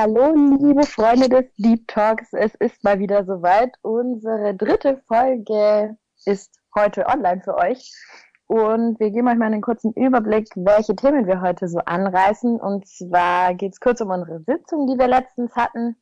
[0.00, 2.32] Hallo, liebe Freunde des Deep Talks.
[2.32, 3.74] Es ist mal wieder soweit.
[3.82, 7.92] Unsere dritte Folge ist heute online für euch.
[8.46, 12.60] Und wir geben euch mal einen kurzen Überblick, welche Themen wir heute so anreißen.
[12.60, 15.96] Und zwar geht es kurz um unsere Sitzung, die wir letztens hatten.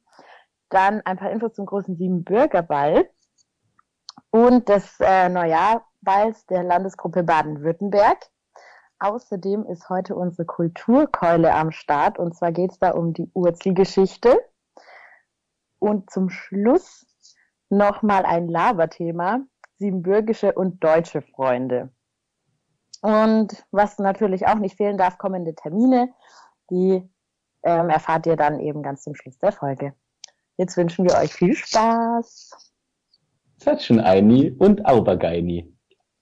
[0.69, 3.09] Dann ein paar Infos zum großen Siebenbürgerball
[4.29, 8.19] und des äh, Neujahrballs der Landesgruppe Baden-Württemberg.
[8.99, 14.39] Außerdem ist heute unsere Kulturkeule am Start und zwar geht es da um die Urzi-Geschichte.
[15.79, 17.07] Und zum Schluss
[17.68, 19.40] nochmal ein Laberthema,
[19.79, 21.90] siebenbürgische und deutsche Freunde.
[23.03, 26.15] Und was natürlich auch nicht fehlen darf, kommende Termine,
[26.71, 27.07] die
[27.63, 29.95] ähm, erfahrt ihr dann eben ganz zum Schluss der Folge.
[30.57, 32.73] Jetzt wünschen wir euch viel Spaß.
[33.59, 35.77] Satschen Aini und Aubergeini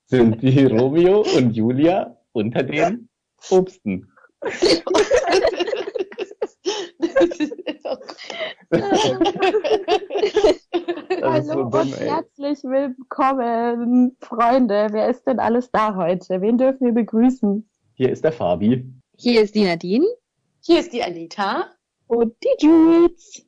[0.07, 3.09] sind die Romeo und Julia unter den
[3.51, 4.11] Obsten.
[11.23, 14.89] Hallo so dumm, und herzlich willkommen, Freunde.
[14.91, 16.41] Wer ist denn alles da heute?
[16.41, 17.69] Wen dürfen wir begrüßen?
[17.95, 18.85] Hier ist der Fabi.
[19.17, 20.07] Hier ist die Nadine.
[20.61, 21.71] Hier ist die Anita.
[22.09, 23.47] Und die Jules.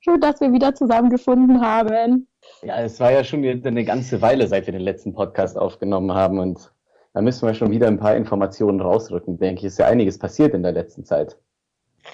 [0.00, 2.28] Schön, dass wir wieder zusammengefunden haben.
[2.62, 6.38] Ja, es war ja schon eine ganze Weile, seit wir den letzten Podcast aufgenommen haben
[6.38, 6.72] und
[7.14, 9.38] da müssen wir schon wieder ein paar Informationen rausrücken.
[9.38, 11.36] Denke ich, ist ja einiges passiert in der letzten Zeit.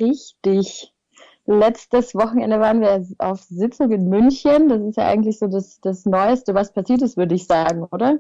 [0.00, 0.92] Richtig.
[1.46, 4.68] Letztes Wochenende waren wir auf Sitzung in München.
[4.68, 8.18] Das ist ja eigentlich so das, das Neueste, was passiert ist, würde ich sagen, oder?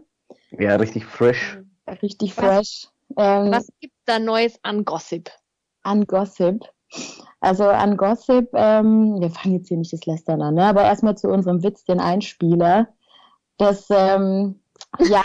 [0.50, 1.58] Ja, richtig fresh.
[2.02, 2.88] Richtig fresh.
[3.08, 5.30] Was, ähm, was gibt's da Neues an Gossip?
[5.82, 6.60] An Gossip.
[7.40, 10.64] Also an Gossip, ähm, wir fangen jetzt hier nicht das Lästern an, ne?
[10.64, 12.88] aber erstmal zu unserem Witz, den Einspieler.
[13.58, 14.60] Das, ähm,
[15.00, 15.22] ja,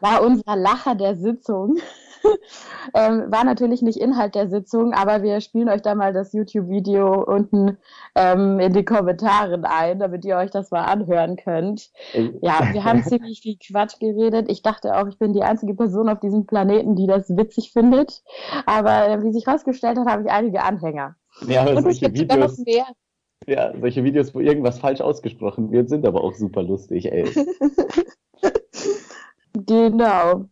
[0.00, 1.78] war unser Lacher der Sitzung.
[2.94, 7.24] ähm, war natürlich nicht Inhalt der Sitzung, aber wir spielen euch da mal das YouTube-Video
[7.24, 7.78] unten
[8.14, 11.90] ähm, in die Kommentaren ein, damit ihr euch das mal anhören könnt.
[12.40, 14.50] Ja, wir haben ziemlich viel Quatsch geredet.
[14.50, 18.22] Ich dachte auch, ich bin die einzige Person auf diesem Planeten, die das witzig findet.
[18.66, 21.16] Aber äh, wie sich herausgestellt hat, habe ich einige Anhänger.
[21.46, 22.62] Ja, aber solche Videos.
[23.46, 27.24] Ja, solche Videos, wo irgendwas falsch ausgesprochen wird, sind aber auch super lustig, ey.
[29.52, 30.46] Genau.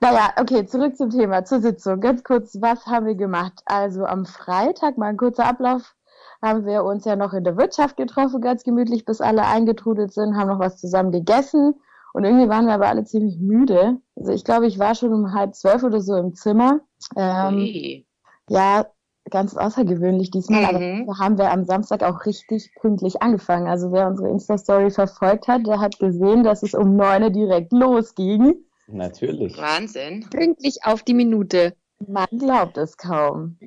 [0.00, 2.00] Naja, okay, zurück zum Thema, zur Sitzung.
[2.00, 3.60] Ganz kurz, was haben wir gemacht?
[3.66, 5.94] Also am Freitag, mal ein kurzer Ablauf,
[6.42, 10.36] haben wir uns ja noch in der Wirtschaft getroffen, ganz gemütlich, bis alle eingetrudelt sind,
[10.36, 11.74] haben noch was zusammen gegessen
[12.12, 13.98] und irgendwie waren wir aber alle ziemlich müde.
[14.14, 16.80] Also ich glaube, ich war schon um halb zwölf oder so im Zimmer.
[17.16, 18.06] Ähm, okay.
[18.48, 18.86] Ja,
[19.30, 21.08] ganz außergewöhnlich diesmal, mhm.
[21.08, 23.66] aber haben wir am Samstag auch richtig pünktlich angefangen.
[23.66, 28.56] Also wer unsere Insta-Story verfolgt hat, der hat gesehen, dass es um neun direkt losging.
[28.86, 29.56] Natürlich.
[29.56, 30.26] Wahnsinn.
[30.30, 31.74] Pünktlich auf die Minute.
[32.06, 33.58] Man glaubt es kaum.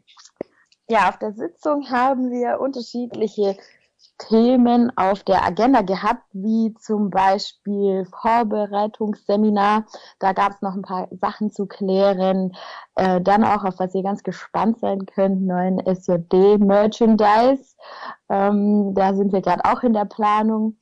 [0.90, 3.58] Ja, auf der Sitzung haben wir unterschiedliche
[4.18, 9.86] Themen auf der Agenda gehabt, wie zum Beispiel Vorbereitungsseminar.
[10.20, 12.56] Da gab es noch ein paar Sachen zu klären.
[12.96, 17.76] Äh, dann auch, auf was ihr ganz gespannt sein könnt, neuen SJD-Merchandise.
[18.30, 20.78] Ähm, da sind wir gerade auch in der Planung.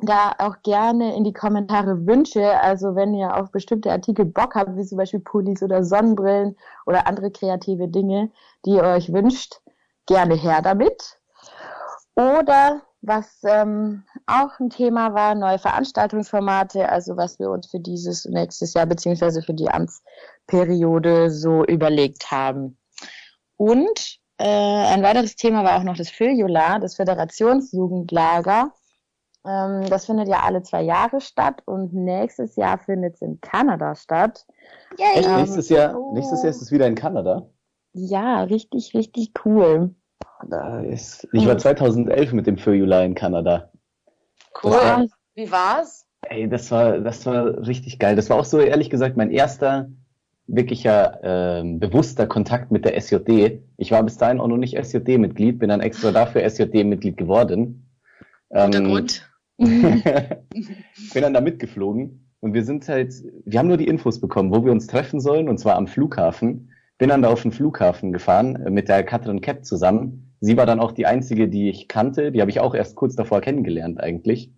[0.00, 4.76] Da auch gerne in die Kommentare Wünsche, also wenn ihr auf bestimmte Artikel Bock habt,
[4.76, 8.30] wie zum Beispiel Pullis oder Sonnenbrillen oder andere kreative Dinge,
[8.66, 9.60] die ihr euch wünscht,
[10.06, 11.20] gerne her damit.
[12.16, 18.24] Oder was ähm, auch ein Thema war, neue Veranstaltungsformate, also was wir uns für dieses
[18.24, 22.78] nächstes Jahr beziehungsweise für die Amtsperiode so überlegt haben.
[23.56, 28.72] Und äh, ein weiteres Thema war auch noch das Filiola, das Föderationsjugendlager.
[29.46, 33.94] Ähm, das findet ja alle zwei Jahre statt und nächstes Jahr findet es in Kanada
[33.94, 34.46] statt.
[34.98, 35.24] Yay.
[35.24, 37.46] Ähm, nächstes, Jahr, nächstes Jahr ist es wieder in Kanada?
[37.92, 39.94] Ja, richtig, richtig cool.
[40.48, 43.70] Da ist, ich war 2011 mit dem Feuilla in Kanada.
[44.62, 44.72] Cool.
[44.72, 46.06] War, Wie war's?
[46.22, 48.16] Ey, das war, das war richtig geil.
[48.16, 49.90] Das war auch so, ehrlich gesagt, mein erster
[50.46, 53.62] wirklicher äh, bewusster Kontakt mit der SJD.
[53.76, 57.90] Ich war bis dahin auch noch nicht SJD-Mitglied, bin dann extra dafür SJD-Mitglied geworden.
[58.50, 59.06] Guter ähm,
[59.58, 64.64] bin dann da mitgeflogen und wir sind halt, wir haben nur die Infos bekommen, wo
[64.64, 66.70] wir uns treffen sollen, und zwar am Flughafen.
[66.98, 70.66] Bin dann da auf den Flughafen gefahren äh, mit der Katrin Kepp zusammen Sie war
[70.66, 72.30] dann auch die einzige, die ich kannte.
[72.30, 74.52] Die habe ich auch erst kurz davor kennengelernt eigentlich.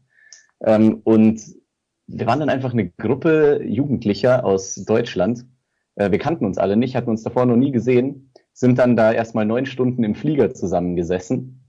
[0.65, 1.41] Ähm, und
[2.09, 5.47] wir waren dann einfach eine Gruppe Jugendlicher aus Deutschland.
[5.95, 9.13] Äh, wir kannten uns alle nicht, hatten uns davor noch nie gesehen, sind dann da
[9.13, 11.63] erstmal neun Stunden im Flieger zusammengesessen,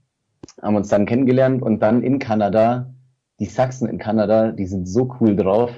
[0.60, 2.92] haben uns dann kennengelernt und dann in Kanada,
[3.38, 5.70] die Sachsen in Kanada, die sind so cool drauf.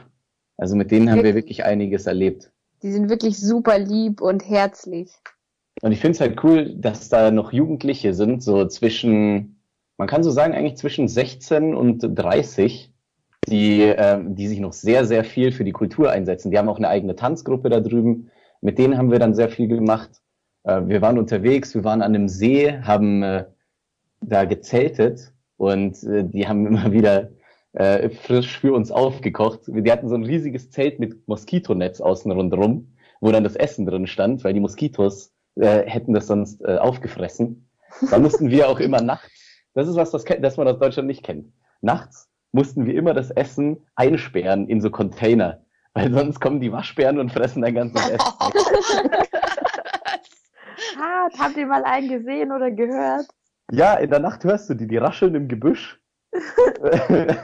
[0.56, 2.52] Also mit denen haben wir wirklich einiges erlebt.
[2.82, 5.12] Die sind wirklich super lieb und herzlich.
[5.82, 9.61] Und ich finde es halt cool, dass da noch Jugendliche sind, so zwischen,
[9.97, 12.93] man kann so sagen, eigentlich zwischen 16 und 30,
[13.49, 16.50] die, äh, die sich noch sehr, sehr viel für die Kultur einsetzen.
[16.50, 18.31] Die haben auch eine eigene Tanzgruppe da drüben.
[18.61, 20.11] Mit denen haben wir dann sehr viel gemacht.
[20.65, 23.47] Äh, wir waren unterwegs, wir waren an einem See, haben äh,
[24.21, 27.31] da gezeltet und äh, die haben immer wieder
[27.72, 29.61] äh, frisch für uns aufgekocht.
[29.67, 34.06] Die hatten so ein riesiges Zelt mit Moskitonetz außen rundherum, wo dann das Essen drin
[34.06, 37.69] stand, weil die Moskitos äh, hätten das sonst äh, aufgefressen.
[38.11, 39.31] Da mussten wir auch immer nachts,
[39.75, 41.52] das ist was, das, das man aus Deutschland nicht kennt.
[41.81, 45.64] Nachts mussten wir immer das Essen einsperren in so Container,
[45.94, 48.19] weil sonst kommen die Waschbären und fressen dein ganzes Essen.
[50.99, 53.26] Hart, habt ihr mal einen gesehen oder gehört?
[53.70, 56.00] Ja, in der Nacht hörst du die, die rascheln im Gebüsch.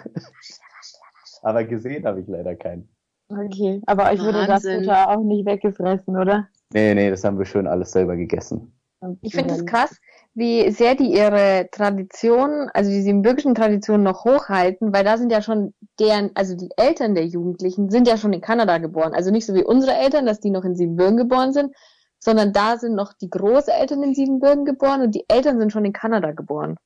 [1.42, 2.88] aber gesehen habe ich leider keinen.
[3.28, 4.62] Okay, aber euch wurde das.
[4.62, 6.48] Futter auch nicht weggefressen, oder?
[6.72, 8.72] Nee, nee, das haben wir schön alles selber gegessen.
[9.20, 9.96] Ich finde es krass,
[10.34, 15.42] wie sehr die ihre Tradition, also die siebenbürgischen Traditionen noch hochhalten, weil da sind ja
[15.42, 19.12] schon deren, also die Eltern der Jugendlichen sind ja schon in Kanada geboren.
[19.14, 21.74] Also nicht so wie unsere Eltern, dass die noch in Siebenbürgen geboren sind,
[22.18, 25.92] sondern da sind noch die Großeltern in Siebenbürgen geboren und die Eltern sind schon in
[25.92, 26.76] Kanada geboren.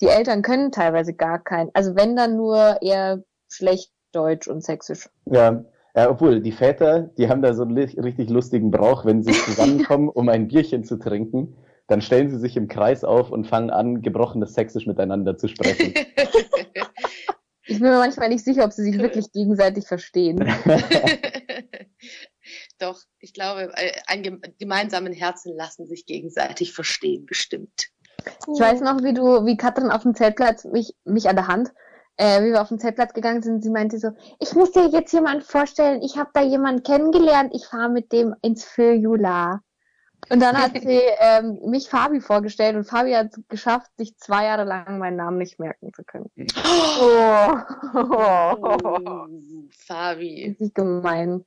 [0.00, 5.08] Die Eltern können teilweise gar kein, also wenn dann nur eher schlecht Deutsch und Sächsisch.
[5.26, 9.32] Ja, ja, obwohl die Väter, die haben da so einen richtig lustigen Brauch, wenn sie
[9.44, 11.56] zusammenkommen, um ein Bierchen zu trinken,
[11.88, 15.94] dann stellen sie sich im Kreis auf und fangen an, gebrochenes Sächsisch miteinander zu sprechen.
[17.70, 20.38] Ich bin mir manchmal nicht sicher, ob sie sich wirklich gegenseitig verstehen.
[22.78, 27.90] Doch, ich glaube, äh, ein gem- gemeinsamen Herzen lassen sich gegenseitig verstehen, bestimmt.
[28.52, 31.72] Ich weiß noch, wie du, wie Katrin auf dem Zeltplatz mich, mich an der Hand,
[32.16, 34.10] äh, wie wir auf den Zeltplatz gegangen sind, sie meinte so,
[34.40, 38.34] ich muss dir jetzt jemanden vorstellen, ich habe da jemanden kennengelernt, ich fahre mit dem
[38.42, 39.60] ins Föjula.
[40.30, 44.44] Und dann hat sie ähm, mich Fabi vorgestellt und Fabi hat es geschafft, sich zwei
[44.46, 46.28] Jahre lang meinen Namen nicht merken zu können.
[47.00, 47.52] Oh,
[47.94, 49.26] Oh,
[49.70, 50.46] Fabi.
[50.48, 51.44] richtig gemein.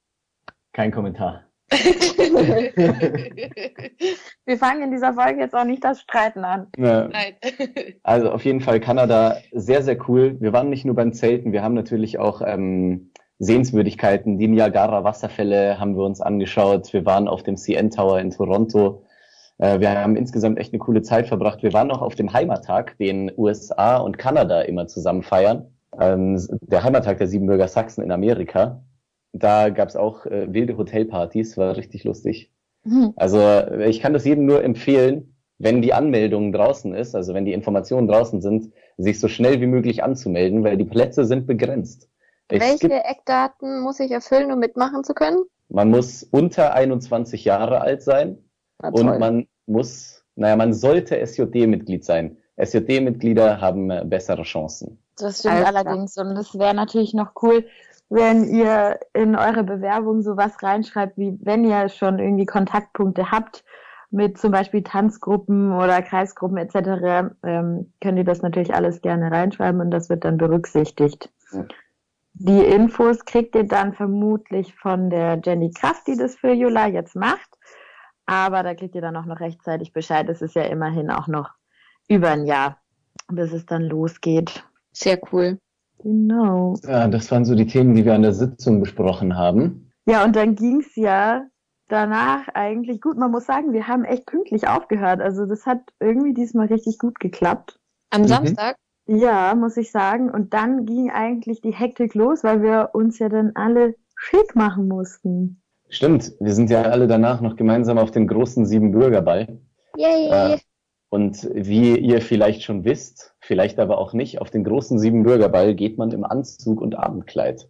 [0.72, 1.44] Kein Kommentar.
[4.46, 6.68] Wir fangen in dieser Folge jetzt auch nicht das Streiten an.
[6.78, 7.08] Ja.
[7.08, 7.34] Nein.
[8.04, 10.38] Also auf jeden Fall Kanada sehr, sehr cool.
[10.40, 14.38] Wir waren nicht nur beim Zelten, wir haben natürlich auch ähm, Sehenswürdigkeiten.
[14.38, 16.92] Die Niagara-Wasserfälle haben wir uns angeschaut.
[16.94, 19.04] Wir waren auf dem CN Tower in Toronto.
[19.58, 21.64] Äh, wir haben insgesamt echt eine coole Zeit verbracht.
[21.64, 25.68] Wir waren auch auf dem Heimattag, den USA und Kanada immer zusammen feiern.
[26.00, 28.82] Ähm, der Heimattag der Siebenbürger Sachsen in Amerika.
[29.34, 32.52] Da gab's auch äh, wilde Hotelpartys, war richtig lustig.
[33.16, 37.46] Also äh, ich kann das jedem nur empfehlen, wenn die Anmeldung draußen ist, also wenn
[37.46, 42.10] die Informationen draußen sind, sich so schnell wie möglich anzumelden, weil die Plätze sind begrenzt.
[42.48, 45.44] Es Welche gibt, Eckdaten muss ich erfüllen, um mitmachen zu können?
[45.72, 48.38] man muss unter 21 Jahre alt sein
[48.82, 52.38] Na, und man muss, naja, man sollte SJD-Mitglied sein.
[52.58, 55.00] SJD-Mitglieder haben äh, bessere Chancen.
[55.18, 55.86] Das stimmt Alles klar.
[55.86, 56.18] allerdings.
[56.18, 57.66] Und es wäre natürlich noch cool,
[58.12, 63.64] wenn ihr in eure Bewerbung sowas reinschreibt, wie wenn ihr schon irgendwie Kontaktpunkte habt
[64.10, 69.80] mit zum Beispiel Tanzgruppen oder Kreisgruppen etc., ähm, könnt ihr das natürlich alles gerne reinschreiben
[69.80, 71.32] und das wird dann berücksichtigt.
[71.54, 71.66] Ja.
[72.34, 77.16] Die Infos kriegt ihr dann vermutlich von der Jenny Kraft, die das für Jula jetzt
[77.16, 77.58] macht.
[78.26, 80.28] Aber da kriegt ihr dann auch noch rechtzeitig Bescheid.
[80.28, 81.50] Es ist ja immerhin auch noch
[82.10, 82.78] über ein Jahr,
[83.30, 84.66] bis es dann losgeht.
[84.92, 85.60] Sehr cool.
[86.04, 86.76] Genau.
[86.84, 89.92] Ja, das waren so die Themen, die wir an der Sitzung besprochen haben.
[90.06, 91.46] Ja, und dann ging's ja
[91.88, 93.18] danach eigentlich gut.
[93.18, 95.22] Man muss sagen, wir haben echt pünktlich aufgehört.
[95.22, 97.80] Also das hat irgendwie diesmal richtig gut geklappt.
[98.10, 98.28] Am Mhm.
[98.28, 98.76] Samstag?
[99.08, 100.30] Ja, muss ich sagen.
[100.30, 104.88] Und dann ging eigentlich die Hektik los, weil wir uns ja dann alle schick machen
[104.88, 105.62] mussten.
[105.90, 109.60] Stimmt, wir sind ja alle danach noch gemeinsam auf den großen Siebenbürgerball.
[109.98, 110.54] Yay!
[110.54, 110.58] Äh,
[111.12, 115.98] Und wie ihr vielleicht schon wisst, vielleicht aber auch nicht, auf den großen Siebenbürgerball geht
[115.98, 117.68] man im Anzug und Abendkleid.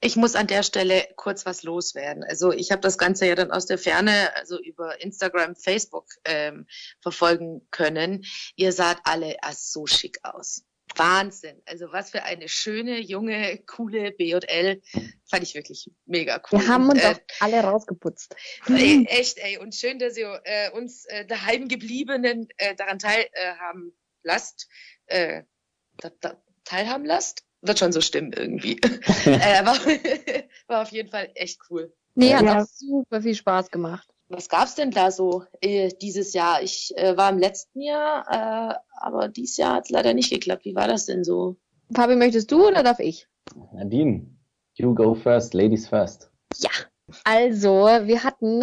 [0.00, 2.24] Ich muss an der Stelle kurz was loswerden.
[2.24, 6.66] Also ich habe das Ganze ja dann aus der Ferne, also über Instagram, Facebook ähm,
[7.02, 8.24] verfolgen können.
[8.56, 10.64] Ihr saht alle ah, so schick aus.
[10.96, 11.60] Wahnsinn.
[11.66, 14.80] Also was für eine schöne, junge, coole BL.
[15.30, 16.60] Fand ich wirklich mega cool.
[16.60, 18.34] Wir haben uns äh, auch alle rausgeputzt.
[18.68, 19.58] Ey, echt, ey.
[19.58, 23.92] Und schön, dass ihr äh, uns äh, daheim gebliebenen äh, daran teilhaben äh, haben
[24.22, 24.68] lasst.
[25.06, 25.42] Äh,
[25.98, 27.44] da, da, teilhaben lasst?
[27.60, 28.78] Wird schon so stimmen irgendwie.
[29.24, 29.78] äh, war,
[30.68, 31.92] war auf jeden Fall echt cool.
[32.14, 32.62] Nee, hat Ja.
[32.62, 34.08] auch super viel Spaß gemacht.
[34.30, 36.62] Was gab's denn da so äh, dieses Jahr?
[36.62, 40.64] Ich äh, war im letzten Jahr, äh, aber dieses Jahr hat's leider nicht geklappt.
[40.66, 41.56] Wie war das denn so?
[41.94, 43.26] Fabi, möchtest du oder darf ich?
[43.72, 44.26] Nadine,
[44.74, 46.30] you go first, ladies first.
[47.24, 48.62] Also, wir hatten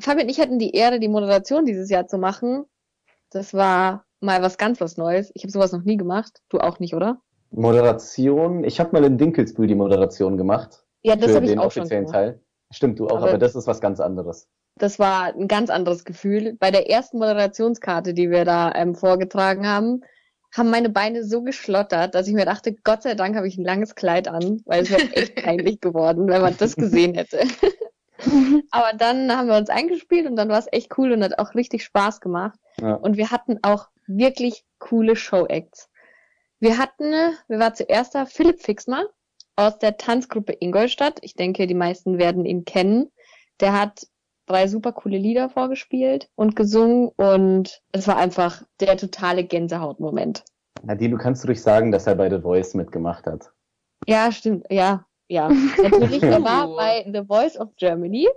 [0.00, 2.64] Fabian und ich hatten die Ehre, die Moderation dieses Jahr zu machen.
[3.30, 5.30] Das war mal was ganz was Neues.
[5.34, 6.40] Ich habe sowas noch nie gemacht.
[6.48, 7.20] Du auch nicht, oder?
[7.50, 8.64] Moderation.
[8.64, 10.86] Ich habe mal in Dinkelsbühl die Moderation gemacht.
[11.02, 12.14] Ja, das für habe ich den auch schon offiziellen gemacht.
[12.18, 12.40] Teil.
[12.70, 14.48] Stimmt, du auch, Aber- aber, das ist was ganz anderes.
[14.76, 16.56] Das war ein ganz anderes Gefühl.
[16.58, 20.02] Bei der ersten Moderationskarte, die wir da ähm, vorgetragen haben,
[20.52, 23.64] haben meine Beine so geschlottert, dass ich mir dachte, Gott sei Dank habe ich ein
[23.64, 27.40] langes Kleid an, weil es wäre echt peinlich geworden, wenn man das gesehen hätte.
[28.70, 31.54] Aber dann haben wir uns eingespielt und dann war es echt cool und hat auch
[31.54, 32.58] richtig Spaß gemacht.
[32.80, 32.94] Ja.
[32.94, 35.90] Und wir hatten auch wirklich coole Show-Acts.
[36.60, 37.12] Wir hatten,
[37.48, 39.04] wir war zuerst da Philipp Fixmer
[39.56, 41.18] aus der Tanzgruppe Ingolstadt.
[41.22, 43.10] Ich denke, die meisten werden ihn kennen.
[43.60, 44.06] Der hat
[44.46, 50.44] drei super coole Lieder vorgespielt und gesungen und es war einfach der totale Gänsehautmoment.
[50.82, 53.50] Nadine, du kannst ruhig sagen, dass er bei The Voice mitgemacht hat.
[54.06, 54.66] Ja, stimmt.
[54.70, 55.48] Ja, ja.
[55.82, 58.28] Natürlich, er war bei The Voice of Germany.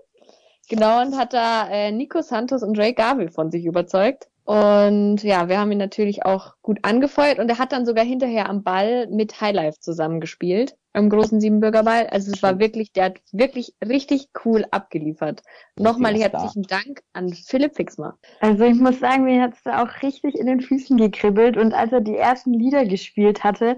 [0.69, 4.27] Genau, und hat da äh, Nico Santos und Ray Garvey von sich überzeugt.
[4.43, 8.49] Und ja, wir haben ihn natürlich auch gut angefeuert und er hat dann sogar hinterher
[8.49, 12.07] am Ball mit Highlife zusammengespielt, am großen Siebenbürgerball.
[12.07, 15.41] Also es war wirklich, der hat wirklich richtig cool abgeliefert.
[15.79, 18.17] Nochmal herzlichen Dank an Philipp Fixmer.
[18.39, 21.91] Also ich muss sagen, mir hat's da auch richtig in den Füßen gekribbelt und als
[21.91, 23.77] er die ersten Lieder gespielt hatte,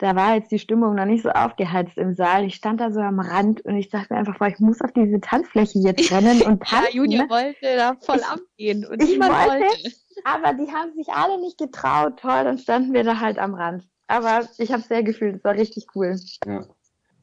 [0.00, 2.44] da war jetzt die Stimmung noch nicht so aufgeheizt im Saal.
[2.44, 4.92] Ich stand da so am Rand und ich dachte mir einfach, boah, ich muss auf
[4.92, 7.02] diese Tanzfläche jetzt rennen und tanzen.
[7.08, 7.26] ne?
[7.28, 9.64] wollte da voll Ich- abgehen und ich niemand wollte.
[9.64, 9.92] wollte.
[10.24, 12.20] Aber die haben sich alle nicht getraut.
[12.20, 13.88] Toll, dann standen wir da halt am Rand.
[14.08, 16.16] Aber ich habe sehr gefühlt, es war richtig cool.
[16.46, 16.64] Ja.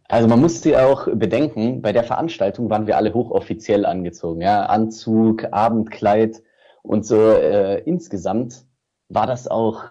[0.07, 4.41] Also man musste auch bedenken, bei der Veranstaltung waren wir alle hochoffiziell angezogen.
[4.41, 6.43] Ja, Anzug, Abendkleid
[6.83, 8.65] und so äh, insgesamt
[9.09, 9.83] war das auch,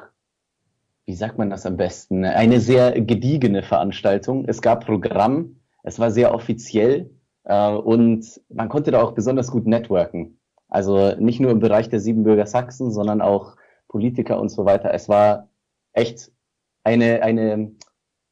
[1.05, 4.45] wie sagt man das am besten, eine sehr gediegene Veranstaltung.
[4.47, 7.11] Es gab Programm, es war sehr offiziell
[7.43, 10.39] äh, und man konnte da auch besonders gut networken.
[10.69, 13.57] Also nicht nur im Bereich der Siebenbürger Sachsen, sondern auch
[13.89, 14.95] Politiker und so weiter.
[14.95, 15.49] Es war
[15.93, 16.31] echt
[16.85, 17.73] eine, eine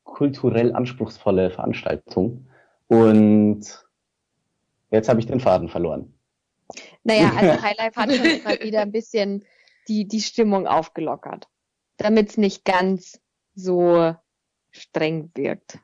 [0.04, 2.47] kulturell anspruchsvolle Veranstaltung.
[2.87, 3.64] Und
[4.90, 6.14] jetzt habe ich den Faden verloren.
[7.02, 9.44] Naja, also Highlife hat schon immer wieder ein bisschen
[9.88, 11.49] die, die Stimmung aufgelockert.
[11.97, 13.21] Damit es nicht ganz
[13.54, 14.14] so
[14.71, 15.78] streng wirkt.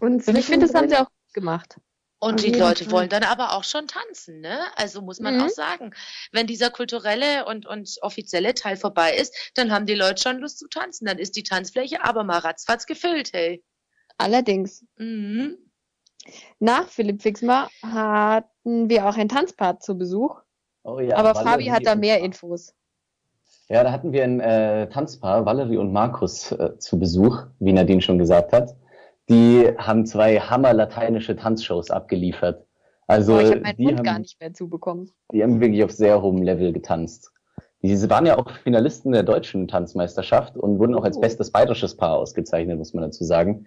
[0.00, 1.80] Und Und ich finde, das haben sie auch gut gemacht.
[2.24, 2.92] Und die Leute Fall.
[2.92, 4.60] wollen dann aber auch schon tanzen, ne?
[4.76, 5.42] Also muss man Mhm.
[5.42, 5.92] auch sagen,
[6.30, 10.60] wenn dieser kulturelle und, und offizielle Teil vorbei ist, dann haben die Leute schon Lust
[10.60, 11.06] zu tanzen.
[11.06, 13.64] Dann ist die Tanzfläche aber mal ratzfatz gefüllt, hey.
[14.18, 15.58] Allerdings, Mhm.
[16.60, 20.40] nach Philipp Fixmer hatten wir auch ein Tanzpart zu Besuch.
[20.84, 22.20] Oh ja, aber Valerie Fabi hat da mehr.
[22.20, 22.72] Infos.
[23.68, 28.00] Ja, da hatten wir ein äh, Tanzpaar, Valerie und Markus, äh, zu Besuch, wie Nadine
[28.02, 28.76] schon gesagt hat.
[29.28, 32.66] Die haben zwei hammer-lateinische Tanzshows abgeliefert.
[33.06, 35.10] Also Boah, ich habe meinen die, Mund haben, gar nicht mehr zubekommen.
[35.32, 37.30] die haben wirklich auf sehr hohem Level getanzt.
[37.82, 41.20] Die waren ja auch Finalisten der deutschen Tanzmeisterschaft und wurden auch als Oh.
[41.20, 43.66] bestes bayerisches Paar ausgezeichnet, muss man dazu sagen.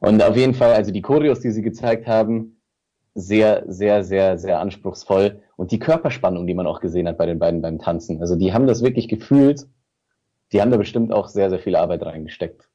[0.00, 2.60] Und auf jeden Fall, also die Choreos, die sie gezeigt haben,
[3.14, 5.42] sehr, sehr, sehr, sehr anspruchsvoll.
[5.56, 8.20] Und die Körperspannung, die man auch gesehen hat bei den beiden beim Tanzen.
[8.20, 9.66] Also die haben das wirklich gefühlt.
[10.52, 12.67] Die haben da bestimmt auch sehr, sehr viel Arbeit reingesteckt.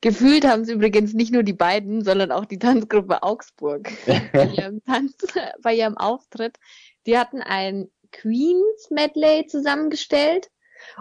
[0.00, 3.90] Gefühlt haben sie übrigens nicht nur die beiden, sondern auch die Tanzgruppe Augsburg
[4.32, 5.14] bei ihrem Tanz,
[5.62, 6.58] bei ihrem Auftritt.
[7.06, 10.48] Die hatten ein Queens Medley zusammengestellt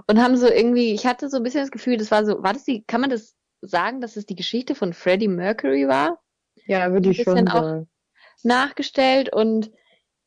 [0.08, 2.54] und haben so irgendwie, ich hatte so ein bisschen das Gefühl, das war so, war
[2.54, 6.20] das die, kann man das sagen, dass es die Geschichte von Freddie Mercury war?
[6.66, 7.90] Ja, würde ich Ein schon bisschen auch- sagen.
[8.44, 9.72] nachgestellt und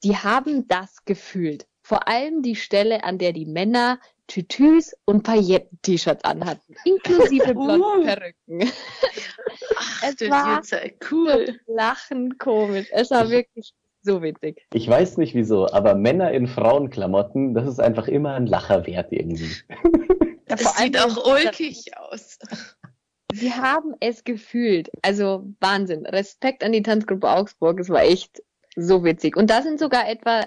[0.05, 1.67] die haben das gefühlt.
[1.83, 8.05] Vor allem die Stelle, an der die Männer Tütüs und Pailletten-T-Shirts anhatten, inklusive blonden Uh.
[8.05, 8.73] Perücken.
[9.77, 10.63] Ach, Es war-
[11.11, 11.59] cool.
[11.67, 12.89] Lachen komisch.
[12.93, 14.67] Es war wirklich so witzig.
[14.73, 19.09] Ich weiß nicht wieso, aber Männer in Frauenklamotten, das ist einfach immer ein Lacher wert
[19.13, 19.51] irgendwie.
[20.49, 22.39] Ja, Das sieht auch ulkig aus.
[23.33, 24.91] Sie haben es gefühlt.
[25.03, 26.07] Also Wahnsinn.
[26.07, 27.81] Respekt an die Tanzgruppe Augsburg.
[27.81, 28.43] Es war echt
[28.77, 29.37] so witzig.
[29.37, 30.47] Und da sind sogar etwa,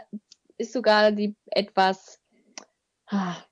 [0.57, 2.19] ist sogar die etwas,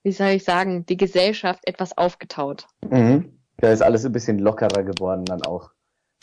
[0.04, 2.68] wie soll ich sagen, die Gesellschaft etwas aufgetaut.
[2.90, 3.40] Mhm.
[3.58, 5.72] Da ist alles ein bisschen lockerer geworden dann auch.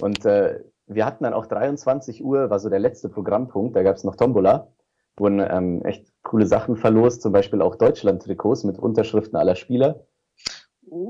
[0.01, 3.97] Und äh, wir hatten dann auch 23 Uhr, war so der letzte Programmpunkt, da gab
[3.97, 4.69] es noch Tombola,
[5.17, 10.07] wurden ähm, echt coole Sachen verlost, zum Beispiel auch Deutschland-Trikots mit Unterschriften aller Spieler.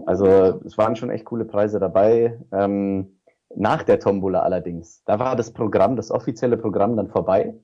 [0.06, 0.26] Also
[0.64, 2.38] es waren schon echt coole Preise dabei.
[2.52, 3.20] Ähm,
[3.54, 7.54] nach der Tombola allerdings, da war das Programm, das offizielle Programm dann vorbei.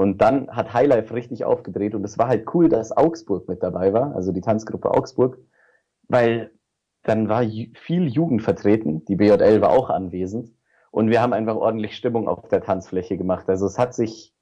[0.00, 3.92] Und dann hat Highlife richtig aufgedreht und es war halt cool, dass Augsburg mit dabei
[3.92, 5.36] war, also die Tanzgruppe Augsburg,
[6.08, 6.52] weil
[7.02, 10.54] dann war viel Jugend vertreten, die BJL war auch anwesend
[10.90, 13.46] und wir haben einfach ordentlich Stimmung auf der Tanzfläche gemacht.
[13.50, 14.32] Also es hat sich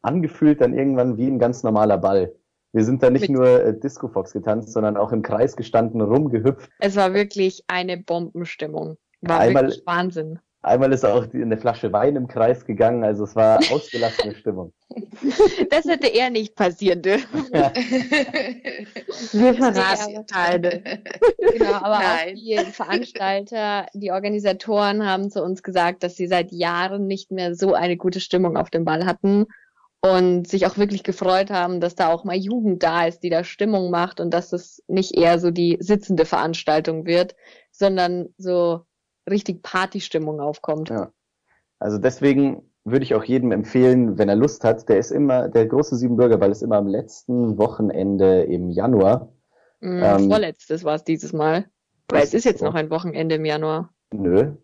[0.00, 2.34] angefühlt dann irgendwann wie ein ganz normaler Ball.
[2.72, 6.70] Wir sind da nicht nur äh, Disco Fox getanzt, sondern auch im Kreis gestanden, rumgehüpft.
[6.78, 8.96] Es war wirklich eine Bombenstimmung.
[9.20, 10.38] War Einmal- wirklich Wahnsinn.
[10.62, 14.72] Einmal ist auch eine Flasche Wein im Kreis gegangen, also es war ausgelassene Stimmung.
[15.70, 17.44] Das hätte eher nicht passieren dürfen.
[19.32, 20.82] Wir verraten keine.
[21.38, 27.06] Genau, aber auch die Veranstalter, die Organisatoren haben zu uns gesagt, dass sie seit Jahren
[27.06, 29.46] nicht mehr so eine gute Stimmung auf dem Ball hatten
[30.00, 33.44] und sich auch wirklich gefreut haben, dass da auch mal Jugend da ist, die da
[33.44, 37.34] Stimmung macht und dass es nicht eher so die sitzende Veranstaltung wird,
[37.70, 38.82] sondern so
[39.28, 40.90] richtig Partystimmung aufkommt.
[40.90, 41.10] Ja.
[41.78, 45.66] Also deswegen würde ich auch jedem empfehlen, wenn er Lust hat, der ist immer, der
[45.66, 49.32] große Siebenbürgerball ist immer am letzten Wochenende im Januar.
[49.80, 51.66] Mm, Ähm, Vorletztes war es dieses Mal.
[52.08, 53.92] Weil es ist jetzt noch ein Wochenende im Januar.
[54.12, 54.54] Nö.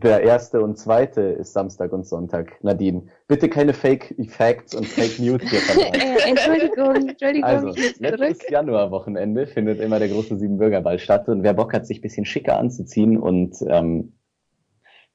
[0.00, 2.62] Der erste und zweite ist Samstag und Sonntag.
[2.62, 6.00] Nadine, bitte keine Fake Facts und Fake News hier verbreiten.
[6.00, 8.50] Äh, Entschuldigung, Entschuldigung, Also, letztes.
[8.50, 12.58] Januarwochenende findet immer der große Siebenbürgerball statt und wer Bock hat, sich ein bisschen schicker
[12.58, 14.12] anzuziehen und ähm,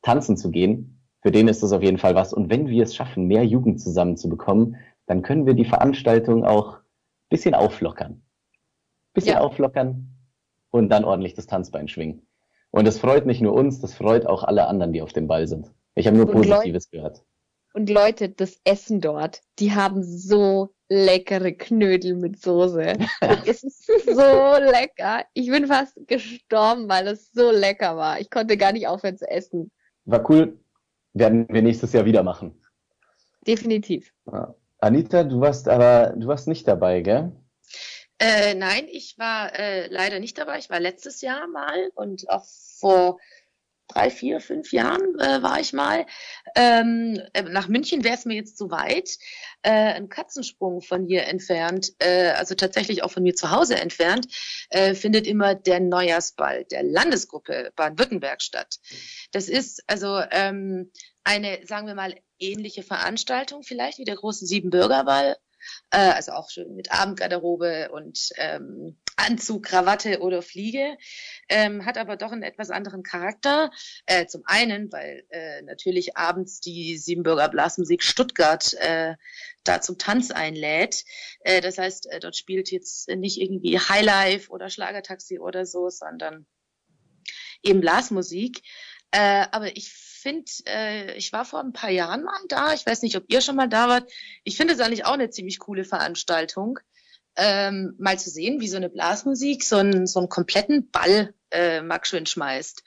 [0.01, 2.33] tanzen zu gehen, für den ist das auf jeden Fall was.
[2.33, 6.81] Und wenn wir es schaffen, mehr Jugend zusammenzubekommen, dann können wir die Veranstaltung auch ein
[7.29, 8.23] bisschen auflockern.
[9.13, 9.41] Bisschen Ja.
[9.41, 10.07] auflockern
[10.71, 12.25] und dann ordentlich das Tanzbein schwingen.
[12.71, 15.47] Und das freut nicht nur uns, das freut auch alle anderen, die auf dem Ball
[15.47, 15.71] sind.
[15.95, 17.23] Ich habe nur Und Positives gehört.
[17.73, 22.97] Und Leute, das Essen dort, die haben so leckere Knödel mit Soße.
[23.45, 25.23] es ist so lecker.
[25.33, 28.19] Ich bin fast gestorben, weil es so lecker war.
[28.19, 29.71] Ich konnte gar nicht aufhören zu essen.
[30.05, 30.59] War cool,
[31.13, 32.61] werden wir nächstes Jahr wieder machen.
[33.47, 34.13] Definitiv.
[34.79, 37.31] Anita, du warst aber, du warst nicht dabei, gell?
[38.21, 40.59] Äh, nein, ich war äh, leider nicht dabei.
[40.59, 43.19] Ich war letztes Jahr mal und auch vor
[43.87, 46.05] drei, vier, fünf Jahren äh, war ich mal.
[46.55, 49.09] Ähm, äh, nach München wäre es mir jetzt zu weit.
[49.63, 54.27] Äh, ein Katzensprung von hier entfernt, äh, also tatsächlich auch von mir zu Hause entfernt,
[54.69, 58.77] äh, findet immer der Neujahrsball der Landesgruppe Baden-Württemberg statt.
[59.31, 60.91] Das ist also ähm,
[61.23, 65.37] eine, sagen wir mal, ähnliche Veranstaltung vielleicht wie der große Siebenbürgerball.
[65.89, 70.97] Äh, also auch schön mit Abendgarderobe und ähm, Anzug, Krawatte oder Fliege,
[71.49, 73.71] ähm, hat aber doch einen etwas anderen Charakter.
[74.05, 79.15] Äh, zum einen, weil äh, natürlich abends die Siebenbürger Blasmusik Stuttgart äh,
[79.63, 81.03] da zum Tanz einlädt.
[81.41, 86.45] Äh, das heißt, äh, dort spielt jetzt nicht irgendwie Highlife oder Schlagertaxi oder so, sondern
[87.63, 88.61] eben Blasmusik.
[89.11, 92.73] Äh, aber ich finde, äh, ich war vor ein paar Jahren mal da.
[92.73, 94.11] Ich weiß nicht, ob ihr schon mal da wart.
[94.43, 96.79] Ich finde es eigentlich auch eine ziemlich coole Veranstaltung,
[97.35, 101.81] ähm, mal zu sehen, wie so eine Blasmusik so einen, so einen kompletten Ball äh,
[101.81, 102.83] Max schön schmeißt.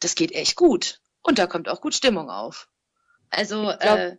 [0.00, 1.00] Das geht echt gut.
[1.22, 2.68] Und da kommt auch gut Stimmung auf.
[3.30, 4.16] Also, glaub, äh,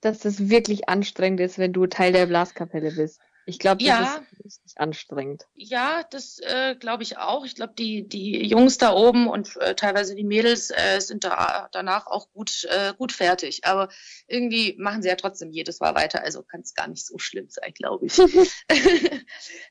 [0.00, 3.20] Dass das wirklich anstrengend ist, wenn du Teil der Blaskapelle bist.
[3.44, 4.16] Ich glaube, das Ja.
[4.16, 5.46] ist richtig anstrengend.
[5.54, 7.44] Ja, das äh, glaube ich auch.
[7.44, 11.68] Ich glaube, die, die Jungs da oben und äh, teilweise die Mädels äh, sind da
[11.72, 13.64] danach auch gut, äh, gut fertig.
[13.64, 13.88] Aber
[14.28, 16.22] irgendwie machen sie ja trotzdem jedes Mal weiter.
[16.22, 18.16] Also kann es gar nicht so schlimm sein, glaube ich.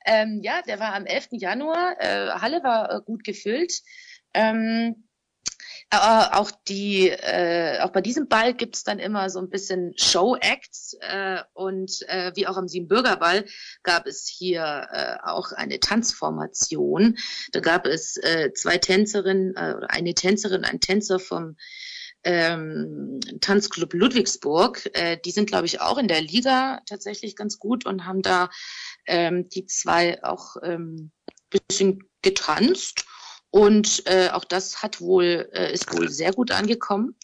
[0.06, 1.30] ähm, ja, der war am 11.
[1.32, 1.96] Januar.
[2.00, 3.82] Äh, Halle war äh, gut gefüllt.
[4.34, 5.08] Ähm,
[5.92, 10.98] aber auch die, äh, auch bei diesem Ball gibt's dann immer so ein bisschen Show-Acts
[11.02, 13.46] äh, und äh, wie auch am Siebenbürgerball
[13.84, 17.18] gab es hier äh, auch eine Tanzformation.
[17.52, 21.58] Da gab es äh, zwei Tänzerinnen, äh, eine Tänzerin, ein Tänzer vom
[22.24, 24.90] ähm, Tanzclub Ludwigsburg.
[24.94, 28.50] Äh, die sind, glaube ich, auch in der Liga tatsächlich ganz gut und haben da
[29.08, 31.12] ähm, die zwei auch ähm,
[31.50, 33.06] bisschen getanzt.
[33.52, 37.16] Und äh, auch das hat wohl, äh, ist wohl sehr gut angekommen.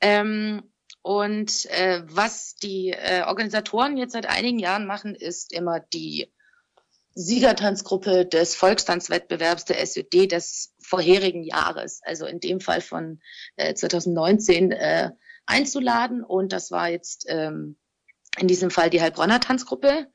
[0.00, 0.62] Ähm,
[1.02, 6.32] und äh, was die äh, Organisatoren jetzt seit einigen Jahren machen, ist immer die
[7.14, 13.20] Siegertanzgruppe des Volkstanzwettbewerbs der SÖD des vorherigen Jahres, also in dem Fall von
[13.56, 15.10] äh, 2019, äh,
[15.46, 16.24] einzuladen.
[16.24, 17.76] Und das war jetzt ähm,
[18.38, 20.08] in diesem Fall die Heilbronner Tanzgruppe.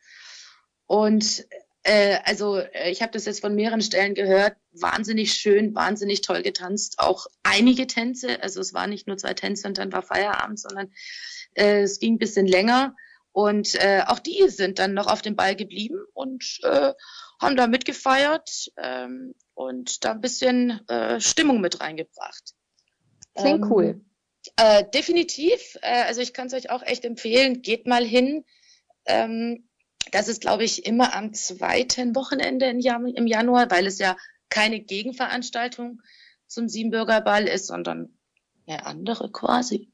[0.87, 1.45] Und
[1.83, 6.41] äh, also äh, ich habe das jetzt von mehreren Stellen gehört, wahnsinnig schön, wahnsinnig toll
[6.41, 10.59] getanzt, auch einige Tänze, also es war nicht nur zwei Tänze und dann war Feierabend,
[10.59, 10.91] sondern
[11.53, 12.95] äh, es ging ein bisschen länger
[13.31, 16.93] und äh, auch die sind dann noch auf dem Ball geblieben und äh,
[17.41, 22.53] haben da mitgefeiert ähm, und da ein bisschen äh, Stimmung mit reingebracht.
[23.35, 24.01] Klingt Ähm, cool.
[24.57, 25.77] Äh, definitiv.
[25.81, 27.61] Äh, also ich kann es euch auch echt empfehlen.
[27.61, 28.43] Geht mal hin.
[29.05, 29.68] Ähm,
[30.11, 34.17] das ist, glaube ich, immer am zweiten Wochenende im, Jan im Januar, weil es ja
[34.49, 36.01] keine Gegenveranstaltung
[36.47, 38.17] zum Siebenbürgerball ist, sondern
[38.67, 39.91] eine andere quasi.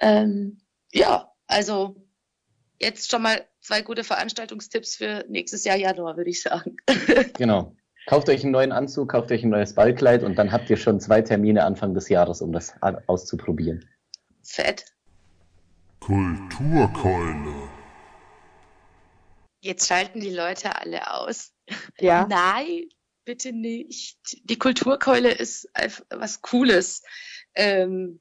[0.00, 0.60] Ähm,
[0.92, 1.96] ja, Also
[2.80, 6.76] jetzt schon mal zwei gute Veranstaltungstipps für nächstes Jahr Januar, würde ich sagen.
[7.36, 7.76] Genau.
[8.06, 10.98] Kauft euch einen neuen Anzug, kauft euch ein neues Ballkleid und dann habt ihr schon
[10.98, 12.74] zwei Termine Anfang des Jahres, um das
[13.06, 13.88] auszuprobieren.
[14.42, 14.86] Fett.
[16.00, 17.61] Kulturkeule.
[19.62, 21.52] Jetzt schalten die Leute alle aus.
[21.98, 22.26] Ja.
[22.28, 22.88] Nein,
[23.24, 24.18] bitte nicht.
[24.42, 25.68] Die Kulturkeule ist
[26.10, 27.02] was Cooles.
[27.54, 28.20] Ähm,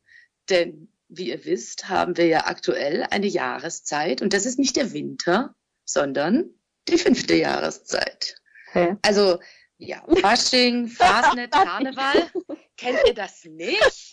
[0.49, 4.93] denn wie ihr wisst, haben wir ja aktuell eine Jahreszeit und das ist nicht der
[4.93, 6.51] Winter, sondern
[6.88, 8.36] die fünfte Jahreszeit.
[8.71, 8.95] Hä?
[9.01, 9.39] Also
[9.77, 12.30] ja, Fasching, Fasnet, Karneval.
[12.77, 14.12] Kennt ihr das nicht?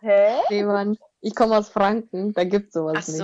[0.00, 0.38] Hä?
[0.50, 0.96] Nee, Mann.
[1.20, 3.18] Ich komme aus Franken, da gibt's sowas Ach nicht.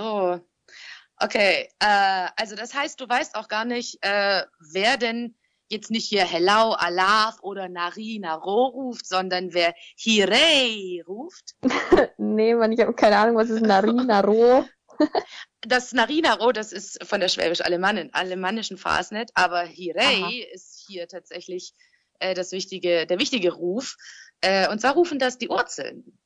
[1.19, 5.35] Okay, äh, also das heißt, du weißt auch gar nicht, äh, wer denn
[5.69, 11.55] jetzt nicht hier Hello, Alaf oder Nari, Naro ruft, sondern wer Hirei ruft.
[12.19, 14.65] Nee, Mann, ich habe keine Ahnung, was ist Narina Roh.
[15.63, 20.31] Das Narinaro, das ist von der schwäbisch-alemannischen Fasnet, aber Hirei Aha.
[20.53, 21.75] ist hier tatsächlich
[22.21, 23.97] äh, das wichtige, der wichtige Ruf.
[24.43, 26.19] Äh, und zwar rufen das die Urzeln.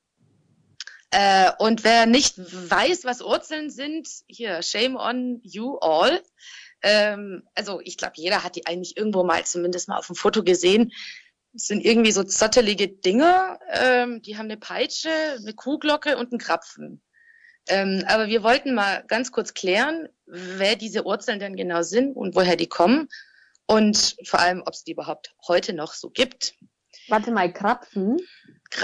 [1.11, 6.23] Äh, und wer nicht weiß, was Urzeln sind, hier, shame on you all.
[6.83, 10.43] Ähm, also ich glaube, jeder hat die eigentlich irgendwo mal zumindest mal auf dem Foto
[10.45, 10.93] gesehen.
[11.53, 16.39] Das sind irgendwie so zottelige Dinger, ähm, die haben eine Peitsche, eine Kuhglocke und einen
[16.39, 17.03] Krapfen.
[17.69, 22.37] Ähm, aber wir wollten mal ganz kurz klären, wer diese Urzeln denn genau sind und
[22.37, 23.09] woher die kommen
[23.67, 26.55] und vor allem, ob es die überhaupt heute noch so gibt.
[27.09, 28.19] Warte mal, Krapfen?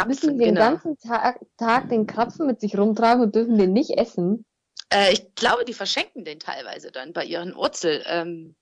[0.07, 0.61] Müssen Krapfen, den genau.
[0.61, 4.45] ganzen Tag, Tag den Krapfen mit sich rumtragen und dürfen den nicht essen?
[4.93, 8.57] Äh, ich glaube, die verschenken den teilweise dann bei ihren Urzel, ähm,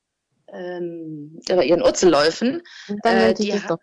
[0.49, 2.63] ähm, bei ihren Urzelläufen.
[2.89, 3.79] Und dann Äh, die das doch.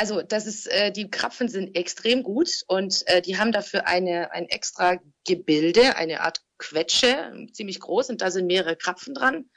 [0.00, 4.30] Also das ist, äh, die Krapfen sind extrem gut und äh, die haben dafür eine
[4.30, 9.50] ein extra Gebilde, eine Art Quetsche, ziemlich groß und da sind mehrere Krapfen dran.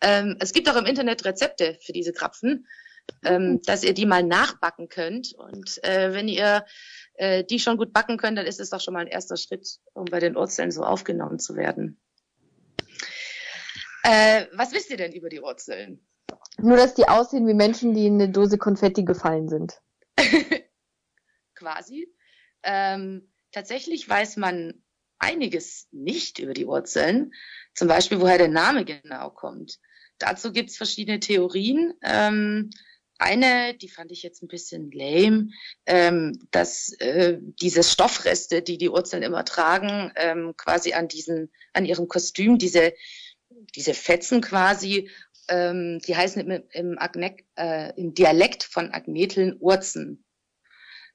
[0.00, 2.68] Ähm, es gibt auch im Internet Rezepte für diese Krapfen,
[3.24, 6.64] ähm, dass ihr die mal nachbacken könnt und äh, wenn ihr
[7.14, 9.78] äh, die schon gut backen könnt, dann ist es doch schon mal ein erster Schritt,
[9.94, 12.00] um bei den Urzeln so aufgenommen zu werden.
[14.04, 16.06] Äh, was wisst ihr denn über die Urzeln?
[16.58, 19.80] Nur, dass die aussehen wie Menschen, die in eine Dose Konfetti gefallen sind.
[21.58, 22.12] quasi.
[22.62, 24.82] Ähm, tatsächlich weiß man
[25.18, 27.32] einiges nicht über die Urzeln,
[27.74, 29.78] zum Beispiel woher der Name genau kommt.
[30.18, 31.94] Dazu gibt's verschiedene Theorien.
[32.02, 32.70] Ähm,
[33.18, 35.50] eine, die fand ich jetzt ein bisschen lame,
[35.86, 41.84] ähm, dass äh, diese Stoffreste, die die Urzeln immer tragen, ähm, quasi an diesen, an
[41.84, 42.92] ihrem Kostüm, diese
[43.74, 45.10] diese Fetzen quasi,
[45.48, 50.24] ähm, die heißen im, im, Agne äh, im Dialekt von Agneteln Urzen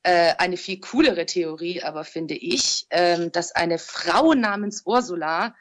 [0.03, 5.55] äh, eine viel coolere Theorie, aber finde ich, ähm, dass eine Frau namens Ursula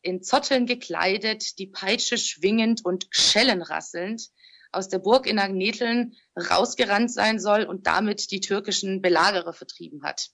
[0.00, 4.30] in Zotteln gekleidet, die Peitsche schwingend und schellenrasselnd
[4.74, 10.30] aus der Burg in Agneteln rausgerannt sein soll und damit die türkischen Belagerer vertrieben hat.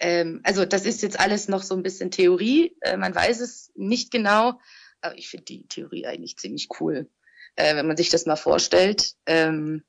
[0.00, 3.70] Ähm, also das ist jetzt alles noch so ein bisschen Theorie, äh, man weiß es
[3.74, 4.58] nicht genau,
[5.00, 7.08] aber ich finde die Theorie eigentlich ziemlich cool,
[7.56, 9.14] äh, wenn man sich das mal vorstellt.
[9.26, 9.84] Ähm,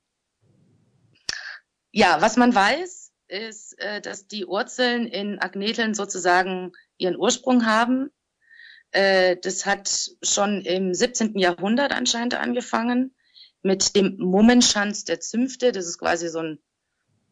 [1.90, 8.10] ja, was man weiß, ist, äh, dass die Urzeln in Agneteln sozusagen ihren Ursprung haben.
[8.94, 11.36] Äh, das hat schon im 17.
[11.36, 13.12] Jahrhundert anscheinend angefangen
[13.62, 15.72] mit dem Mummenschanz der Zünfte.
[15.72, 16.58] Das ist quasi so ein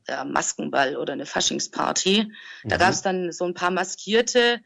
[0.09, 2.33] ja, Maskenball oder eine Faschingsparty.
[2.65, 2.81] Da Mhm.
[2.81, 4.61] gab es dann so ein paar Maskierte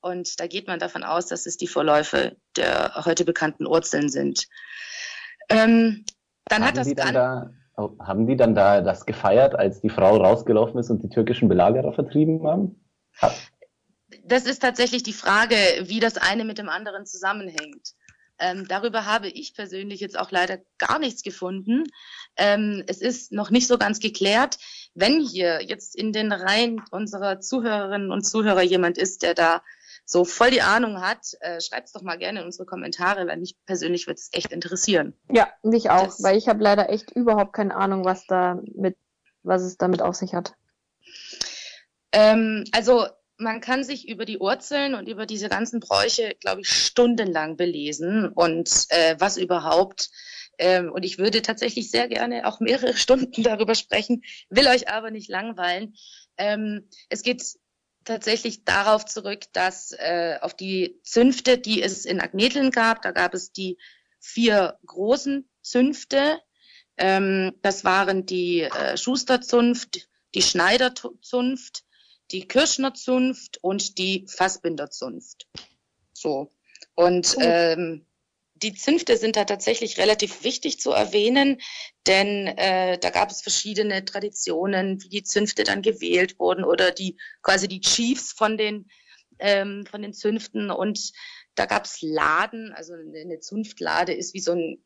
[0.00, 4.46] und da geht man davon aus, dass es die Vorläufe der heute bekannten Urzeln sind.
[5.48, 6.04] Ähm,
[6.44, 9.56] dann haben hat das die dann an da, oh, haben die dann da das gefeiert,
[9.56, 12.84] als die Frau rausgelaufen ist und die türkischen Belagerer vertrieben haben?
[14.28, 17.94] Das ist tatsächlich die Frage, wie das eine mit dem anderen zusammenhängt.
[18.38, 21.84] Ähm, darüber habe ich persönlich jetzt auch leider gar nichts gefunden.
[22.36, 24.58] Ähm, es ist noch nicht so ganz geklärt.
[24.94, 29.62] Wenn hier jetzt in den Reihen unserer Zuhörerinnen und Zuhörer jemand ist, der da
[30.04, 33.38] so voll die Ahnung hat, äh, schreibt es doch mal gerne in unsere Kommentare, weil
[33.38, 35.14] mich persönlich wird es echt interessieren.
[35.32, 38.96] Ja, mich auch, Das- weil ich habe leider echt überhaupt keine Ahnung, was da mit,
[39.44, 40.52] was es damit auf sich hat.
[42.12, 43.06] Ähm, also
[43.38, 48.28] man kann sich über die Urzeln und über diese ganzen Bräuche, glaube ich, stundenlang belesen
[48.28, 50.10] und äh, was überhaupt.
[50.58, 55.10] Ähm, und ich würde tatsächlich sehr gerne auch mehrere Stunden darüber sprechen, will euch aber
[55.10, 55.94] nicht langweilen.
[56.38, 57.42] Ähm, es geht
[58.04, 63.34] tatsächlich darauf zurück, dass äh, auf die Zünfte, die es in Agneteln gab, da gab
[63.34, 63.78] es die
[64.20, 66.40] vier großen Zünfte.
[66.96, 71.85] Ähm, das waren die äh, Schusterzunft, die Schneiderzunft,
[72.30, 75.46] die Kirschner Zunft und die Fassbinder Zunft.
[76.12, 76.52] So.
[76.94, 78.06] Und ähm,
[78.54, 81.60] die Zünfte sind da tatsächlich relativ wichtig zu erwähnen,
[82.06, 87.18] denn äh, da gab es verschiedene Traditionen, wie die Zünfte dann gewählt wurden oder die
[87.42, 88.88] quasi die Chiefs von den
[89.38, 91.12] ähm, von den Zünften und
[91.54, 94.82] da gab es Laden, also eine Zunftlade ist wie so ein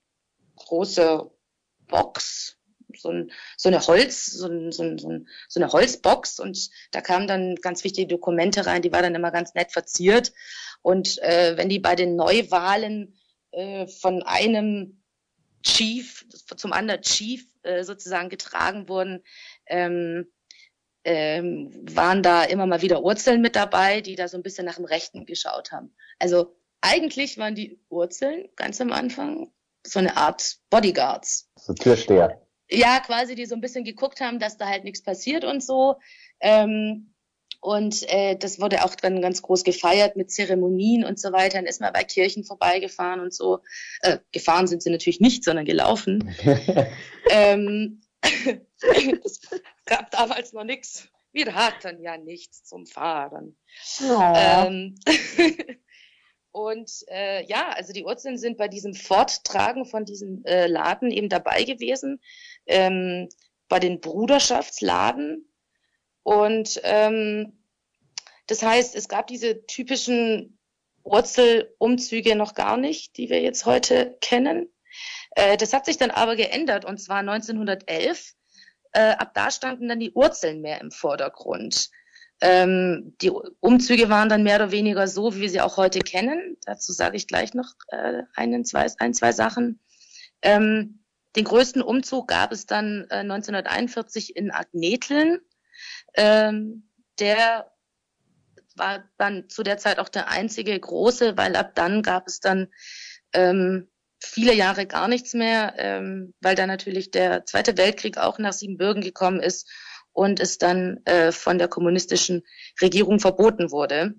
[0.56, 1.30] großer
[1.86, 2.56] Box,
[2.96, 4.98] so, ein, so eine Holz, so, ein, so, ein,
[5.48, 9.30] so eine Holzbox und da kamen dann ganz wichtige Dokumente rein, die war dann immer
[9.30, 10.32] ganz nett verziert
[10.82, 13.18] und äh, wenn die bei den Neuwahlen
[13.52, 15.02] äh, von einem
[15.62, 16.26] Chief
[16.56, 19.22] zum anderen Chief äh, sozusagen getragen wurden,
[19.66, 20.26] ähm,
[21.04, 24.76] ähm, waren da immer mal wieder Urzeln mit dabei, die da so ein bisschen nach
[24.76, 25.94] dem Rechten geschaut haben.
[26.18, 29.52] Also eigentlich waren die Urzeln ganz am Anfang
[29.86, 31.50] so eine Art Bodyguards.
[31.56, 32.40] So Türsteher.
[32.70, 35.96] Ja, quasi, die so ein bisschen geguckt haben, dass da halt nichts passiert und so.
[36.40, 37.12] Ähm,
[37.60, 41.58] und äh, das wurde auch dann ganz groß gefeiert mit Zeremonien und so weiter.
[41.58, 43.60] Dann ist man bei Kirchen vorbeigefahren und so.
[44.00, 46.34] Äh, gefahren sind sie natürlich nicht, sondern gelaufen.
[47.30, 48.00] ähm,
[49.24, 49.40] es
[49.84, 51.08] gab damals noch nichts.
[51.32, 53.56] Wir hatten ja nichts zum Fahren.
[54.00, 54.66] Ja.
[54.66, 54.96] Ähm,
[56.50, 61.28] und äh, ja, also die Wurzeln sind bei diesem Forttragen von diesem äh, Laden eben
[61.28, 62.20] dabei gewesen,
[62.70, 63.28] ähm,
[63.68, 65.50] bei den Bruderschaftsladen
[66.22, 67.60] und ähm,
[68.46, 70.58] das heißt, es gab diese typischen
[71.04, 74.68] Wurzelumzüge noch gar nicht, die wir jetzt heute kennen.
[75.36, 78.34] Äh, das hat sich dann aber geändert und zwar 1911.
[78.92, 81.90] Äh, ab da standen dann die Wurzeln mehr im Vordergrund.
[82.40, 86.56] Ähm, die Umzüge waren dann mehr oder weniger so, wie wir sie auch heute kennen.
[86.64, 89.78] Dazu sage ich gleich noch äh, einen, zwei, ein, zwei Sachen.
[90.42, 90.99] Ähm,
[91.36, 95.40] den größten Umzug gab es dann äh, 1941 in Agneteln.
[96.14, 96.88] Ähm,
[97.18, 97.70] der
[98.74, 102.68] war dann zu der Zeit auch der einzige große, weil ab dann gab es dann
[103.32, 103.88] ähm,
[104.18, 109.02] viele Jahre gar nichts mehr, ähm, weil dann natürlich der Zweite Weltkrieg auch nach Siebenbürgen
[109.02, 109.68] gekommen ist
[110.12, 112.42] und es dann äh, von der kommunistischen
[112.80, 114.14] Regierung verboten wurde.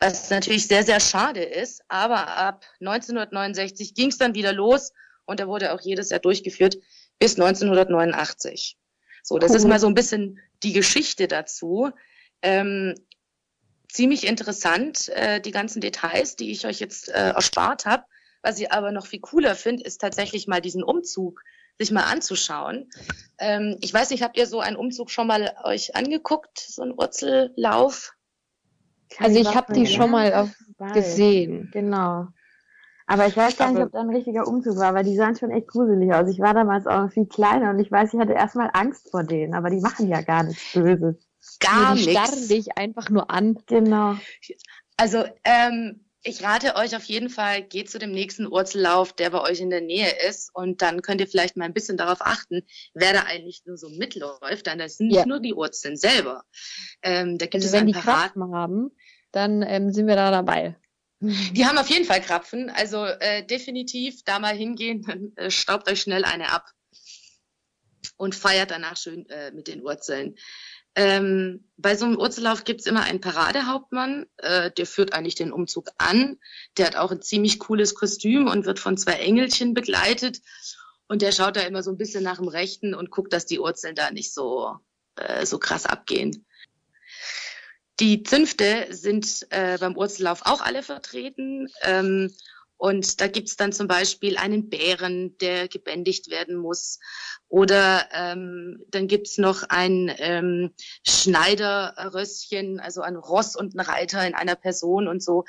[0.00, 4.92] Was natürlich sehr, sehr schade ist, aber ab 1969 ging es dann wieder los
[5.24, 6.78] und er wurde auch jedes Jahr durchgeführt
[7.18, 8.76] bis 1989.
[9.22, 9.56] So, das cool.
[9.56, 11.90] ist mal so ein bisschen die Geschichte dazu.
[12.42, 12.94] Ähm,
[13.88, 18.04] ziemlich interessant, äh, die ganzen Details, die ich euch jetzt äh, erspart habe.
[18.42, 21.42] Was ich aber noch viel cooler finde, ist tatsächlich mal diesen Umzug
[21.78, 22.90] sich mal anzuschauen.
[23.38, 26.96] Ähm, ich weiß nicht, habt ihr so einen Umzug schon mal euch angeguckt, so einen
[26.96, 28.14] Wurzellauf?
[29.18, 30.50] Also ich habe die schon mal auf,
[30.94, 31.70] gesehen.
[31.72, 32.28] Genau.
[33.06, 35.50] Aber ich weiß gar nicht, ob da ein richtiger Umzug war, weil die sahen schon
[35.50, 36.28] echt gruselig aus.
[36.28, 39.54] Ich war damals auch viel kleiner und ich weiß, ich hatte erstmal Angst vor denen,
[39.54, 41.16] aber die machen ja gar nichts Böses.
[41.58, 42.06] Gar nichts.
[42.06, 43.58] Die starren dich einfach nur an.
[43.66, 44.16] Genau.
[44.96, 49.40] Also, ähm, ich rate euch auf jeden Fall, geht zu dem nächsten Urzellauf, der bei
[49.40, 50.50] euch in der Nähe ist.
[50.54, 52.62] Und dann könnt ihr vielleicht mal ein bisschen darauf achten,
[52.94, 54.66] wer da eigentlich nur so mitläuft.
[54.66, 55.20] Denn das sind ja.
[55.20, 56.44] nicht nur die Urzeln selber.
[57.02, 58.92] Ähm, da gibt also es wenn die Krapfen haben,
[59.32, 60.76] dann ähm, sind wir da dabei.
[61.22, 62.68] Die haben auf jeden Fall Krapfen.
[62.68, 66.70] Also äh, definitiv da mal hingehen, dann äh, staubt euch schnell eine ab.
[68.16, 70.36] Und feiert danach schön äh, mit den Urzeln.
[70.94, 75.88] Ähm, bei so einem Urzellauf gibt's immer einen Paradehauptmann, äh, der führt eigentlich den Umzug
[75.96, 76.38] an.
[76.76, 80.40] Der hat auch ein ziemlich cooles Kostüm und wird von zwei Engelchen begleitet.
[81.08, 83.60] Und der schaut da immer so ein bisschen nach dem Rechten und guckt, dass die
[83.60, 84.76] Urzeln da nicht so,
[85.16, 86.44] äh, so krass abgehen.
[88.02, 91.68] Die Zünfte sind äh, beim Urzellauf auch alle vertreten.
[91.82, 92.34] Ähm,
[92.76, 96.98] und da gibt's dann zum Beispiel einen Bären, der gebändigt werden muss.
[97.46, 100.72] Oder ähm, dann gibt's noch ein ähm,
[101.06, 105.44] Schneiderrösschen, also ein Ross und ein Reiter in einer Person und so.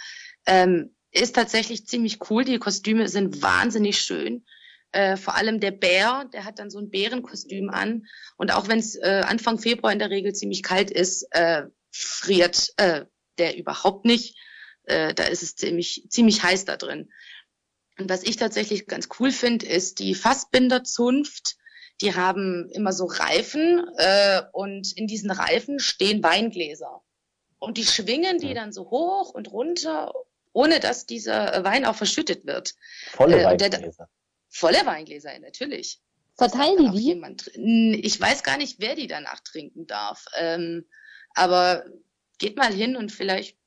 [0.46, 2.46] Ähm, ist tatsächlich ziemlich cool.
[2.46, 4.46] Die Kostüme sind wahnsinnig schön.
[4.92, 8.06] Äh, vor allem der Bär, der hat dann so ein Bärenkostüm an.
[8.38, 11.64] Und auch wenn es äh, Anfang Februar in der Regel ziemlich kalt ist, äh,
[11.94, 13.06] friert äh,
[13.38, 14.38] der überhaupt nicht.
[14.84, 17.12] Äh, da ist es ziemlich, ziemlich heiß da drin.
[17.98, 21.56] Und was ich tatsächlich ganz cool finde, ist die Fassbinderzunft.
[22.02, 27.02] Die haben immer so Reifen äh, und in diesen Reifen stehen Weingläser.
[27.60, 30.12] Und die schwingen die dann so hoch und runter,
[30.52, 32.74] ohne dass dieser Wein auch verschüttet wird.
[33.12, 33.70] Volle äh, Weingläser.
[33.70, 34.10] Der,
[34.50, 36.02] volle Weingläser, natürlich.
[36.36, 37.22] Verteilen die
[37.56, 38.02] die?
[38.04, 40.26] Ich weiß gar nicht, wer die danach trinken darf.
[40.36, 40.88] Ähm,
[41.34, 41.86] aber
[42.38, 43.58] geht mal hin und vielleicht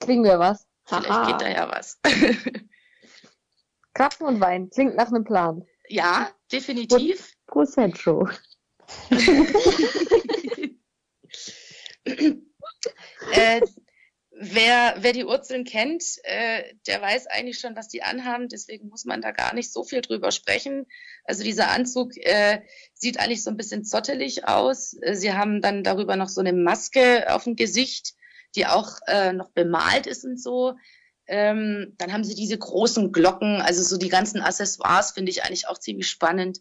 [0.00, 0.66] Kriegen wir was?
[0.86, 1.26] Vielleicht Aha.
[1.26, 2.00] geht da ja was.
[3.94, 4.70] Krapfen und Wein.
[4.70, 5.66] Klingt nach einem Plan.
[5.88, 7.32] Ja, definitiv.
[7.46, 8.28] Prosecco.
[13.32, 13.60] äh,
[14.40, 18.48] wer, wer die Urzeln kennt, äh, der weiß eigentlich schon, was die anhaben.
[18.48, 20.86] Deswegen muss man da gar nicht so viel drüber sprechen.
[21.24, 22.62] Also dieser Anzug äh,
[22.94, 24.94] sieht eigentlich so ein bisschen zottelig aus.
[25.02, 28.14] Äh, sie haben dann darüber noch so eine Maske auf dem Gesicht,
[28.54, 30.74] die auch äh, noch bemalt ist und so.
[31.26, 35.68] Ähm, dann haben sie diese großen Glocken, also so die ganzen Accessoires finde ich eigentlich
[35.68, 36.60] auch ziemlich spannend.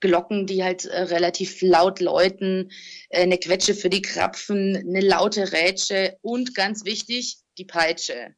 [0.00, 2.70] Glocken, die halt äh, relativ laut läuten,
[3.10, 8.34] äh, eine Quetsche für die Krapfen, eine laute Rätsche und ganz wichtig, die Peitsche.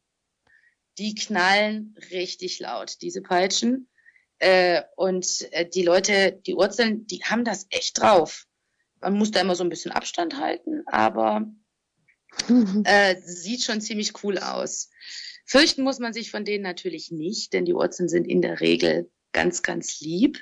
[0.97, 3.89] Die knallen richtig laut, diese Peitschen.
[4.39, 8.45] Äh, und äh, die Leute, die Urzeln, die haben das echt drauf.
[8.99, 11.45] Man muss da immer so ein bisschen Abstand halten, aber
[12.83, 14.89] äh, sieht schon ziemlich cool aus.
[15.45, 19.09] Fürchten muss man sich von denen natürlich nicht, denn die Urzeln sind in der Regel
[19.33, 20.39] ganz, ganz lieb.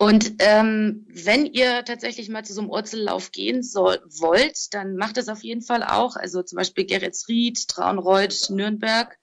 [0.00, 5.18] Und ähm, wenn ihr tatsächlich mal zu so einem Urzellauf gehen soll, wollt, dann macht
[5.18, 6.16] das auf jeden Fall auch.
[6.16, 9.18] Also zum Beispiel Geretsried, Traunreuth, Nürnberg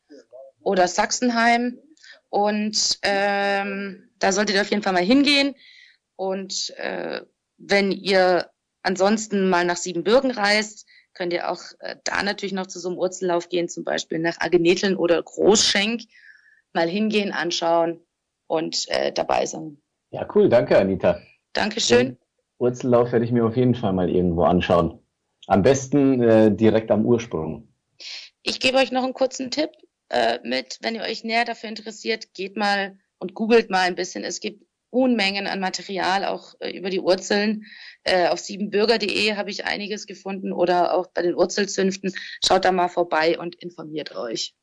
[0.59, 1.79] oder Sachsenheim.
[2.29, 5.55] Und ähm, da solltet ihr auf jeden Fall mal hingehen.
[6.15, 7.21] Und äh,
[7.57, 8.51] wenn ihr
[8.83, 10.85] ansonsten mal nach Siebenbürgen reist,
[11.15, 14.39] könnt ihr auch äh, da natürlich noch zu so einem Urzellauf gehen, zum Beispiel nach
[14.41, 16.03] Ageneteln oder Großschenk.
[16.71, 18.05] Mal hingehen, anschauen
[18.45, 19.81] und äh, dabei sein.
[20.11, 21.19] Ja, cool, danke, Anita.
[21.53, 22.07] Dankeschön.
[22.07, 22.17] Den
[22.59, 24.99] Wurzellauf werde ich mir auf jeden Fall mal irgendwo anschauen.
[25.47, 27.67] Am besten äh, direkt am Ursprung.
[28.43, 29.71] Ich gebe euch noch einen kurzen Tipp
[30.09, 34.23] äh, mit, wenn ihr euch näher dafür interessiert, geht mal und googelt mal ein bisschen.
[34.23, 37.65] Es gibt Unmengen an Material, auch äh, über die Urzeln.
[38.03, 42.13] Äh, auf siebenbürger.de habe ich einiges gefunden oder auch bei den Urzelzünften.
[42.45, 44.55] Schaut da mal vorbei und informiert euch.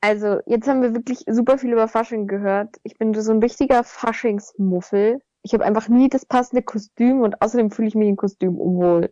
[0.00, 2.76] Also, jetzt haben wir wirklich super viel über Fasching gehört.
[2.84, 5.20] Ich bin so ein richtiger Faschingsmuffel.
[5.42, 9.10] Ich habe einfach nie das passende Kostüm und außerdem fühle ich mich im Kostüm unwohl.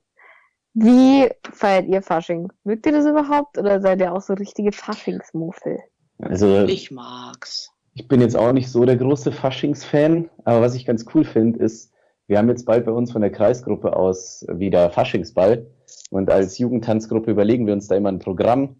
[0.75, 2.53] Wie feiert ihr Fasching?
[2.65, 5.79] Mögt ihr das überhaupt oder seid ihr auch so richtige Faschingsmuffel?
[6.19, 7.73] Also, ich mag's.
[7.95, 11.59] Ich bin jetzt auch nicht so der große Faschingsfan, aber was ich ganz cool finde,
[11.61, 11.93] ist,
[12.27, 15.67] wir haben jetzt bald bei uns von der Kreisgruppe aus wieder Faschingsball
[16.11, 18.77] und als Jugendtanzgruppe überlegen wir uns da immer ein Programm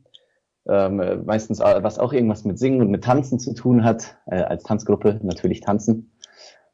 [0.69, 4.65] ähm, meistens was auch irgendwas mit Singen und mit Tanzen zu tun hat, äh, als
[4.65, 6.13] Tanzgruppe natürlich tanzen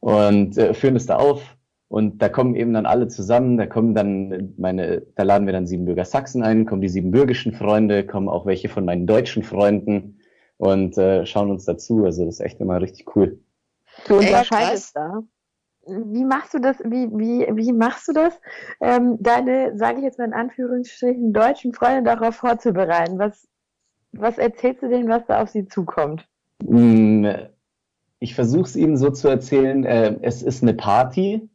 [0.01, 1.57] und äh, führen es da auf
[1.93, 5.67] und da kommen eben dann alle zusammen, da kommen dann meine, da laden wir dann
[5.67, 10.19] Siebenbürger Sachsen ein, kommen die siebenbürgischen Freunde, kommen auch welche von meinen deutschen Freunden
[10.57, 13.41] und äh, schauen uns dazu, also das ist echt immer richtig cool.
[14.07, 15.23] Du unterscheidest da.
[15.87, 16.79] Wie machst du das?
[16.79, 18.41] Wie, wie, wie machst du das,
[18.81, 23.19] ähm, deine, sage ich jetzt mal in Anführungsstrichen, deutschen Freunde darauf vorzubereiten?
[23.19, 23.49] Was,
[24.13, 26.27] was erzählst du denen, was da auf sie zukommt?
[26.63, 27.27] Mm,
[28.19, 31.49] ich versuche es ihnen so zu erzählen, äh, es ist eine Party,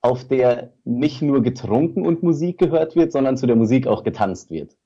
[0.00, 4.50] auf der nicht nur getrunken und Musik gehört wird, sondern zu der Musik auch getanzt
[4.50, 4.76] wird.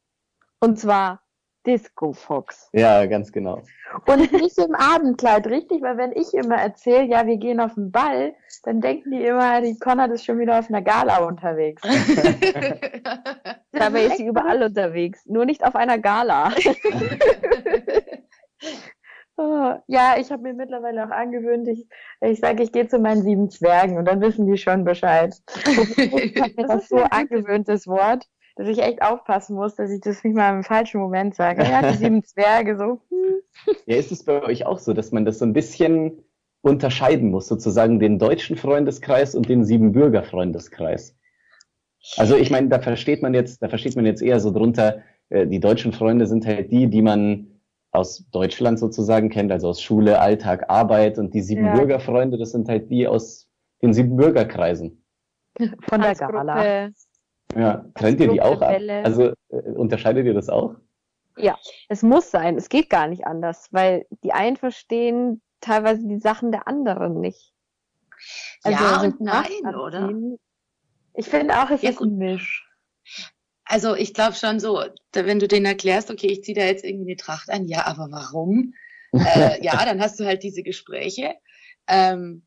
[0.61, 1.22] Und zwar
[1.67, 2.69] Disco Fox.
[2.73, 3.63] Ja, ganz genau.
[4.07, 5.83] Und nicht im Abendkleid, richtig?
[5.83, 9.61] Weil wenn ich immer erzähle, ja, wir gehen auf den Ball, dann denken die immer,
[9.61, 11.83] die Konrad ist schon wieder auf einer Gala unterwegs.
[13.73, 16.53] Dabei ist sie überall unterwegs, nur nicht auf einer Gala.
[19.37, 21.87] oh, ja, ich habe mir mittlerweile auch angewöhnt, ich,
[22.21, 25.35] ich sage, ich gehe zu meinen sieben Zwergen und dann wissen die schon Bescheid.
[26.57, 30.55] das ist so angewöhntes Wort dass ich echt aufpassen muss, dass ich das nicht mal
[30.55, 31.63] im falschen Moment sage.
[31.63, 33.01] Ja, die sieben Zwerge so.
[33.09, 33.75] Hm.
[33.87, 36.25] Ja, ist es bei euch auch so, dass man das so ein bisschen
[36.63, 41.17] unterscheiden muss, sozusagen den deutschen Freundeskreis und den Siebenbürger Freundeskreis?
[42.17, 45.47] Also ich meine, da versteht man jetzt, da versteht man jetzt eher so drunter, äh,
[45.47, 47.61] die deutschen Freunde sind halt die, die man
[47.93, 52.69] aus Deutschland sozusagen kennt, also aus Schule, Alltag, Arbeit und die Siebenbürger Freunde, das sind
[52.69, 53.49] halt die aus
[53.83, 55.05] den Siebenbürgerkreisen.
[55.89, 56.91] Von der Gala.
[57.57, 58.81] Ja, trennt ihr die auch ab?
[59.05, 60.75] Also äh, unterscheidet ihr das auch?
[61.37, 62.57] Ja, es muss sein.
[62.57, 67.53] Es geht gar nicht anders, weil die einen verstehen teilweise die Sachen der anderen nicht.
[68.63, 70.11] Also ja und nein, oder?
[71.15, 72.69] Ich finde auch, es ja, ist ein Misch.
[73.65, 74.83] Also ich glaube schon so,
[75.13, 78.09] wenn du denen erklärst, okay, ich ziehe da jetzt irgendwie eine Tracht an, ja, aber
[78.11, 78.75] warum?
[79.13, 81.35] äh, ja, dann hast du halt diese Gespräche.
[81.87, 82.47] Ähm,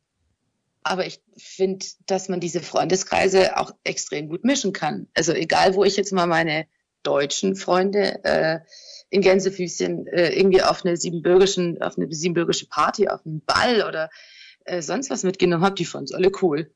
[0.86, 5.08] aber ich finde, dass man diese Freundeskreise auch extrem gut mischen kann.
[5.14, 6.66] Also egal, wo ich jetzt mal meine
[7.02, 8.60] deutschen Freunde äh,
[9.10, 14.10] in Gänsefüßchen äh, irgendwie auf eine siebenbürgischen, auf eine siebenbürgische Party, auf einen Ball oder
[14.64, 16.72] äh, sonst was mitgenommen habe, die fanden es alle cool.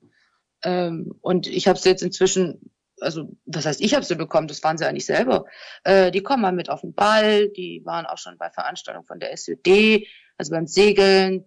[0.64, 4.62] Ähm, und ich habe sie jetzt inzwischen, also das heißt, ich habe sie bekommen, das
[4.62, 5.46] waren sie eigentlich selber.
[5.84, 9.20] Äh, die kommen mal mit auf den Ball, die waren auch schon bei Veranstaltungen von
[9.20, 10.06] der SÖD,
[10.36, 11.46] also beim Segeln,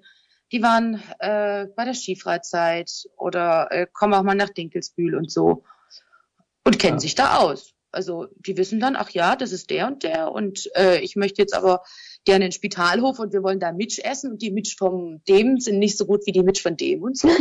[0.53, 5.63] die waren äh, bei der Skifreizeit oder äh, kommen auch mal nach Dinkelsbühl und so.
[6.63, 6.99] und kennen ja.
[6.99, 7.73] sich da aus.
[7.91, 11.41] Also die wissen dann, ach ja, das ist der und der und äh, ich möchte
[11.41, 11.83] jetzt aber
[12.25, 15.79] gerne den Spitalhof und wir wollen da Mitch essen und die Mitch von dem sind
[15.79, 17.29] nicht so gut wie die Mitch von dem und so.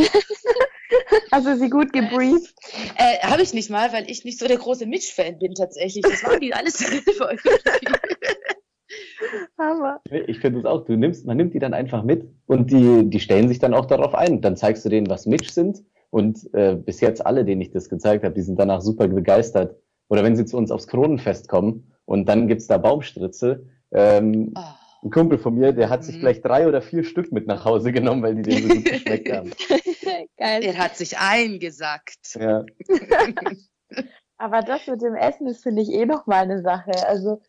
[1.31, 2.55] Also sie gut gebrieft?
[2.97, 6.03] Äh, Habe ich nicht mal, weil ich nicht so der große Mitch-Fan bin tatsächlich.
[6.03, 7.39] Das waren die alles für
[9.59, 10.01] Hammer.
[10.27, 10.85] Ich finde es auch.
[10.85, 13.87] Du nimmst, man nimmt die dann einfach mit und die, die stellen sich dann auch
[13.87, 14.41] darauf ein.
[14.41, 17.89] Dann zeigst du denen, was Mitch sind und äh, bis jetzt alle, denen ich das
[17.89, 19.77] gezeigt habe, die sind danach super begeistert.
[20.09, 23.67] Oder wenn sie zu uns aufs Kronenfest kommen und dann gibt's da Baumstritze.
[23.93, 24.61] Ähm, oh.
[25.05, 26.21] Ein Kumpel von mir, der hat sich mhm.
[26.21, 29.33] gleich drei oder vier Stück mit nach Hause genommen, weil die denen so gut geschmeckt
[29.33, 29.51] haben.
[30.37, 30.63] Geil.
[30.63, 32.39] Er hat sich eingesackt.
[32.39, 32.65] Ja.
[34.37, 36.93] Aber das mit dem Essen ist, finde ich, eh noch mal eine Sache.
[37.07, 37.41] Also,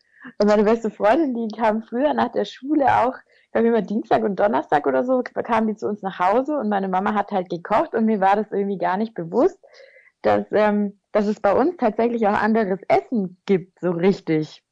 [0.44, 3.14] meine beste Freundin, die kam früher nach der Schule auch
[3.54, 6.88] glaube immer Dienstag und Donnerstag oder so, kamen die zu uns nach Hause und meine
[6.88, 9.58] Mama hat halt gekocht und mir war das irgendwie gar nicht bewusst,
[10.22, 14.62] dass, ähm, dass es bei uns tatsächlich auch anderes Essen gibt, so richtig.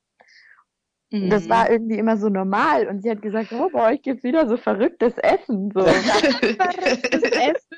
[1.11, 1.31] Mhm.
[1.31, 4.49] Das war irgendwie immer so normal und sie hat gesagt, oh, bei euch gibt's wieder
[4.49, 5.83] so verrücktes Essen, so.
[5.85, 7.77] verrücktes Essen.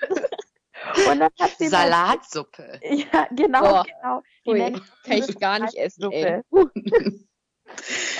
[1.11, 2.81] Und dann hat sie Salatsuppe.
[2.83, 3.85] Mal, ja, genau, Boah.
[3.85, 4.23] genau.
[4.47, 6.41] Die Ui, kann ich gar nicht essen, ey.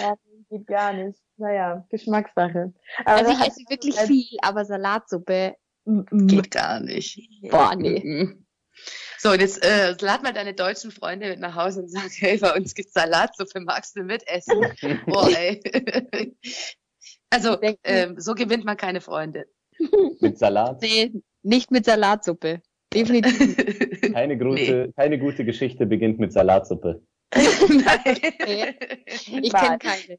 [0.01, 0.15] Ja,
[0.51, 1.19] geht gar nicht.
[1.37, 2.73] Naja, Geschmackssache.
[3.05, 7.29] Aber also ich esse wirklich halt viel, aber Salatsuppe geht gar nicht.
[7.51, 8.29] Boah, nee.
[9.19, 12.39] So, und jetzt äh, lad mal deine deutschen Freunde mit nach Hause und sag, hey,
[12.39, 14.61] bei uns gibt's Salatsuppe, magst du mitessen?
[15.07, 15.61] Boah, ey.
[17.31, 19.47] also, ähm, so gewinnt man keine Freunde.
[20.21, 20.81] Mit Salat?
[20.83, 22.63] Nee, nicht mit Salatsuppe.
[22.93, 23.57] Definitiv.
[24.13, 24.93] Keine, große, nee.
[24.95, 27.03] keine gute Geschichte beginnt mit Salatsuppe.
[27.35, 28.19] Nein.
[28.47, 28.75] Nee.
[29.07, 30.19] Ich kenne keine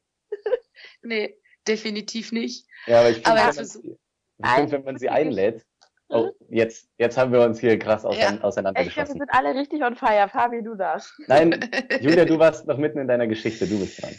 [1.02, 1.36] nee,
[1.66, 2.66] definitiv nicht.
[2.86, 3.98] Ja, aber ich finde,
[4.38, 5.64] wenn, find, wenn man sie einlädt,
[6.08, 8.40] Oh, jetzt, jetzt haben wir uns hier krass ausein ja.
[8.42, 8.88] auseinandergeschossen.
[8.88, 10.28] Ich glaube, wir sind alle richtig on fire.
[10.28, 11.12] Fabi, du darfst.
[11.26, 11.68] Nein,
[12.00, 13.66] Julia, du warst noch mitten in deiner Geschichte.
[13.66, 14.14] Du bist dran.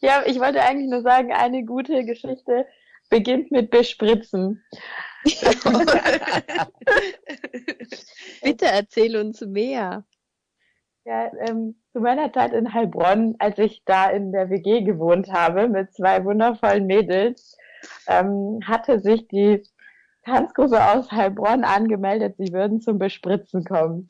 [0.00, 2.66] Ja, ich wollte eigentlich nur sagen, eine gute Geschichte
[3.10, 4.64] beginnt mit Bespritzen.
[8.44, 10.04] Bitte erzähl uns mehr.
[11.08, 15.66] Ja, ähm, zu meiner Zeit in Heilbronn, als ich da in der WG gewohnt habe
[15.66, 17.56] mit zwei wundervollen Mädels,
[18.06, 19.62] ähm, hatte sich die
[20.26, 24.06] Tanzgruppe aus Heilbronn angemeldet, sie würden zum Bespritzen kommen.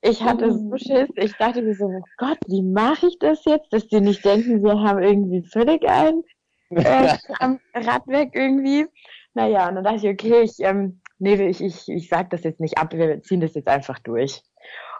[0.00, 3.70] ich hatte so Schiss, ich dachte mir so, oh Gott, wie mache ich das jetzt,
[3.70, 6.22] dass die nicht denken, wir haben irgendwie völlig ein
[6.70, 8.86] äh, am Radwerk irgendwie.
[9.34, 12.60] Naja, und dann dachte ich, okay, ich, ähm, nee, ich, ich, ich sag das jetzt
[12.60, 14.42] nicht ab, wir ziehen das jetzt einfach durch.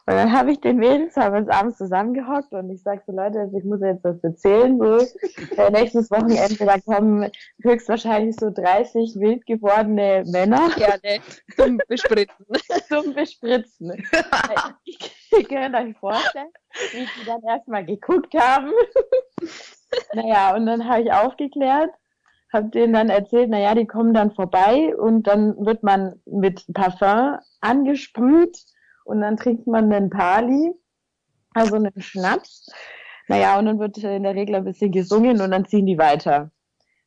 [0.08, 3.50] Und dann habe ich den Mädels, haben uns abends zusammengehockt und ich sag so, Leute,
[3.54, 4.78] ich muss jetzt was erzählen.
[4.78, 5.00] So,
[5.58, 7.30] äh, nächstes Wochenende, da kommen
[7.62, 10.70] höchstwahrscheinlich so 30 wild gewordene Männer.
[10.76, 11.20] Gerne.
[11.54, 12.46] Zum Bespritzen.
[12.88, 13.92] Zum Bespritzen.
[15.30, 16.52] Ihr könnt euch vorstellen,
[16.92, 18.72] wie die dann erstmal geguckt haben.
[20.14, 21.90] naja, und dann habe ich aufgeklärt,
[22.50, 27.36] habe denen dann erzählt, naja, die kommen dann vorbei und dann wird man mit Parfum
[27.60, 28.56] angesprüht
[29.08, 30.74] und dann trinkt man einen Pali,
[31.54, 32.70] also einen Schnaps.
[33.26, 36.50] Naja, und dann wird in der Regel ein bisschen gesungen und dann ziehen die weiter.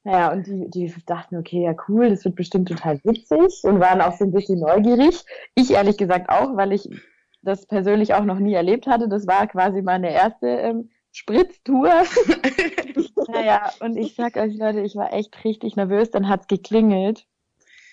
[0.03, 4.01] Naja, und die, die dachten, okay, ja cool, das wird bestimmt total witzig und waren
[4.01, 5.23] auch so ein bisschen neugierig.
[5.53, 6.89] Ich ehrlich gesagt auch, weil ich
[7.43, 9.07] das persönlich auch noch nie erlebt hatte.
[9.07, 11.87] Das war quasi meine erste ähm, Spritztour.
[13.27, 16.09] naja, und ich sag euch Leute, ich war echt richtig nervös.
[16.09, 17.27] Dann hat's geklingelt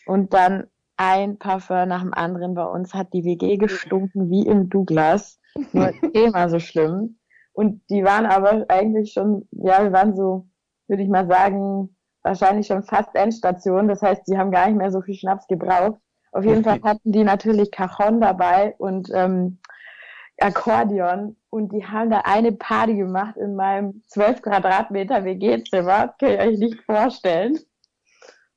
[0.07, 0.69] und dann
[0.99, 2.55] ein Parfum nach dem anderen.
[2.55, 5.41] Bei uns hat die WG gestunken wie im Douglas.
[5.73, 7.19] Nur Thema so schlimm.
[7.53, 10.47] Und die waren aber eigentlich schon, ja, wir waren so,
[10.87, 13.89] würde ich mal sagen, wahrscheinlich schon fast Endstation.
[13.89, 16.01] Das heißt, die haben gar nicht mehr so viel Schnaps gebraucht.
[16.33, 19.59] Auf jeden Fall hatten die natürlich Cajon dabei und ähm,
[20.39, 26.09] Akkordeon und die haben da eine Party gemacht in meinem 12 Quadratmeter WG-Zimmer.
[26.09, 27.59] Das kann ich euch nicht vorstellen.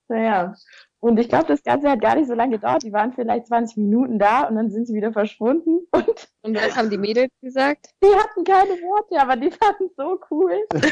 [0.08, 0.54] Naja,
[1.02, 2.84] und ich glaube, das Ganze hat gar nicht so lange gedauert.
[2.84, 5.80] Die waren vielleicht 20 Minuten da und dann sind sie wieder verschwunden.
[5.92, 7.90] Und, und was haben die Mädels gesagt?
[8.04, 10.54] Die hatten keine Worte, aber die fanden es so cool.
[10.72, 10.84] das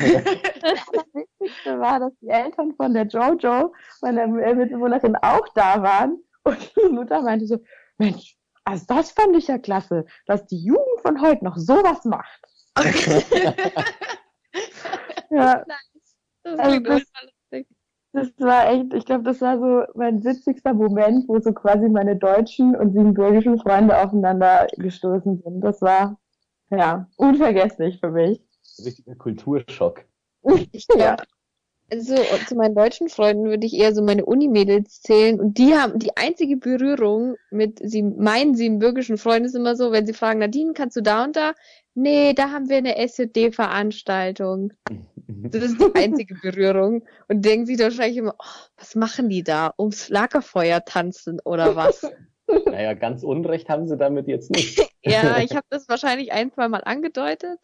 [1.13, 6.21] Wichtigste war, dass die Eltern von der Jojo, meiner Mitbewohnerin, auch da waren.
[6.43, 7.57] Und die Mutter meinte so,
[7.97, 12.41] Mensch, also das fand ich ja klasse, dass die Jugend von heute noch sowas macht.
[15.29, 15.65] ja.
[15.65, 15.89] Nice.
[16.43, 17.03] Das also das,
[18.11, 22.15] das war echt, ich glaube, das war so mein witzigster Moment, wo so quasi meine
[22.15, 25.61] deutschen und siebenbürgischen Freunde aufeinander gestoßen sind.
[25.61, 26.17] Das war,
[26.71, 28.41] ja, unvergesslich für mich.
[28.83, 30.05] Richtiger Kulturschock.
[30.97, 31.17] ja.
[31.91, 32.15] Also
[32.47, 36.15] zu meinen deutschen Freunden würde ich eher so meine Unimädels zählen und die haben die
[36.15, 40.97] einzige Berührung mit sie, meinen siebenbürgischen Freunden ist immer so, wenn sie fragen, Nadine, kannst
[40.97, 41.53] du da und da?
[41.95, 44.73] Nee, da haben wir eine SED-Veranstaltung.
[45.27, 47.03] Das ist die einzige Berührung.
[47.27, 49.73] Und denken sie wahrscheinlich immer, oh, was machen die da?
[49.77, 52.09] Ums Lagerfeuer tanzen oder was?
[52.65, 54.79] Naja, ganz Unrecht haben sie damit jetzt nicht.
[55.03, 57.59] ja, ich habe das wahrscheinlich ein, zwei Mal angedeutet.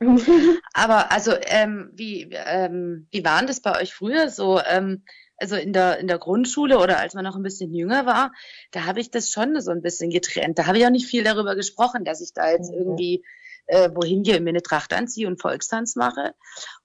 [0.72, 4.60] Aber also, ähm, wie, ähm, wie waren das bei euch früher so?
[4.60, 5.04] Ähm,
[5.38, 8.32] also in der, in der Grundschule oder als man noch ein bisschen jünger war,
[8.72, 10.58] da habe ich das schon so ein bisschen getrennt.
[10.58, 13.24] Da habe ich auch nicht viel darüber gesprochen, dass ich da jetzt irgendwie
[13.66, 16.34] äh, wohin gehe, mir eine Tracht anziehe und Volkstanz mache.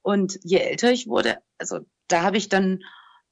[0.01, 2.84] Und je älter ich wurde, also da habe ich dann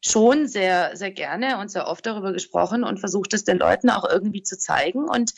[0.03, 4.09] schon sehr, sehr gerne und sehr oft darüber gesprochen und versucht es den Leuten auch
[4.09, 5.07] irgendwie zu zeigen.
[5.07, 5.33] Und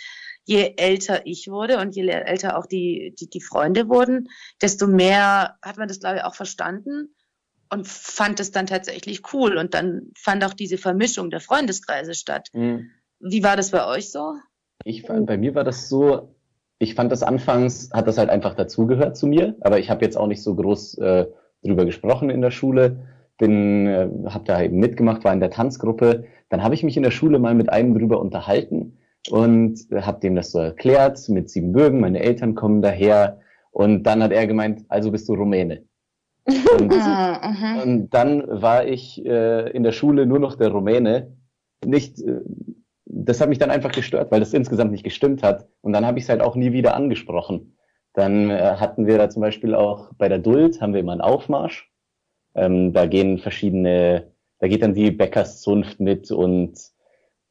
[0.45, 4.29] je älter ich wurde und je älter auch die, die, die Freunde wurden,
[4.61, 7.13] desto mehr hat man das, glaube ich, auch verstanden
[7.69, 9.57] und fand es dann tatsächlich cool.
[9.57, 12.49] Und dann fand auch diese Vermischung der Freundeskreise statt.
[12.53, 12.91] Mhm.
[13.19, 14.35] Wie war das bei euch so?
[14.83, 16.35] Ich fand, bei mir war das so,
[16.77, 20.17] ich fand das anfangs, hat das halt einfach dazugehört zu mir, aber ich habe jetzt
[20.17, 21.27] auch nicht so groß äh,
[21.63, 23.07] drüber gesprochen in der Schule.
[23.37, 26.25] Bin, äh, habe da eben mitgemacht, war in der Tanzgruppe.
[26.49, 28.99] Dann habe ich mich in der Schule mal mit einem drüber unterhalten
[29.29, 33.39] und habe dem das so erklärt mit Siebenbürgen, meine Eltern kommen daher
[33.71, 35.83] und dann hat er gemeint, also bist du Rumäne.
[36.77, 41.37] Und, ah, und dann war ich äh, in der Schule nur noch der Rumäne.
[41.85, 42.41] Nicht, äh,
[43.05, 45.69] das hat mich dann einfach gestört, weil das insgesamt nicht gestimmt hat.
[45.79, 47.77] Und dann habe ich es halt auch nie wieder angesprochen.
[48.13, 51.21] Dann äh, hatten wir da zum Beispiel auch bei der Duld haben wir immer einen
[51.21, 51.89] Aufmarsch.
[52.55, 56.77] Ähm, da gehen verschiedene, da geht dann die Bäckerszunft mit und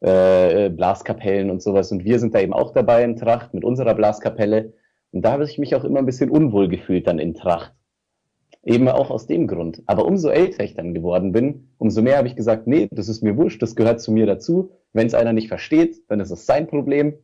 [0.03, 1.93] äh, Blaskapellen und sowas.
[1.93, 4.73] Und wir sind da eben auch dabei in Tracht mit unserer Blaskapelle.
[5.13, 7.73] Und da habe ich mich auch immer ein bisschen unwohl gefühlt dann in Tracht.
[8.65, 9.83] Eben auch aus dem Grund.
[9.87, 13.23] Aber umso älter ich dann geworden bin, umso mehr habe ich gesagt, nee, das ist
[13.23, 14.73] mir wurscht, das gehört zu mir dazu.
[14.93, 17.15] Wenn es einer nicht versteht, dann ist es sein Problem.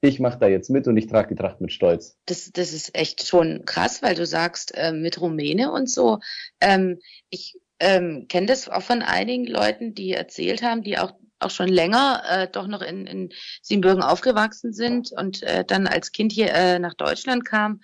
[0.00, 2.16] Ich mache da jetzt mit und ich trage die Tracht mit Stolz.
[2.26, 6.18] Das, das ist echt schon krass, weil du sagst, äh, mit Rumäne und so.
[6.60, 6.98] Ähm,
[7.30, 11.68] ich ähm, kenne das auch von einigen Leuten, die erzählt haben, die auch auch schon
[11.68, 13.30] länger äh, doch noch in, in
[13.62, 17.80] Siebenbürgen aufgewachsen sind und äh, dann als Kind hier äh, nach Deutschland kam,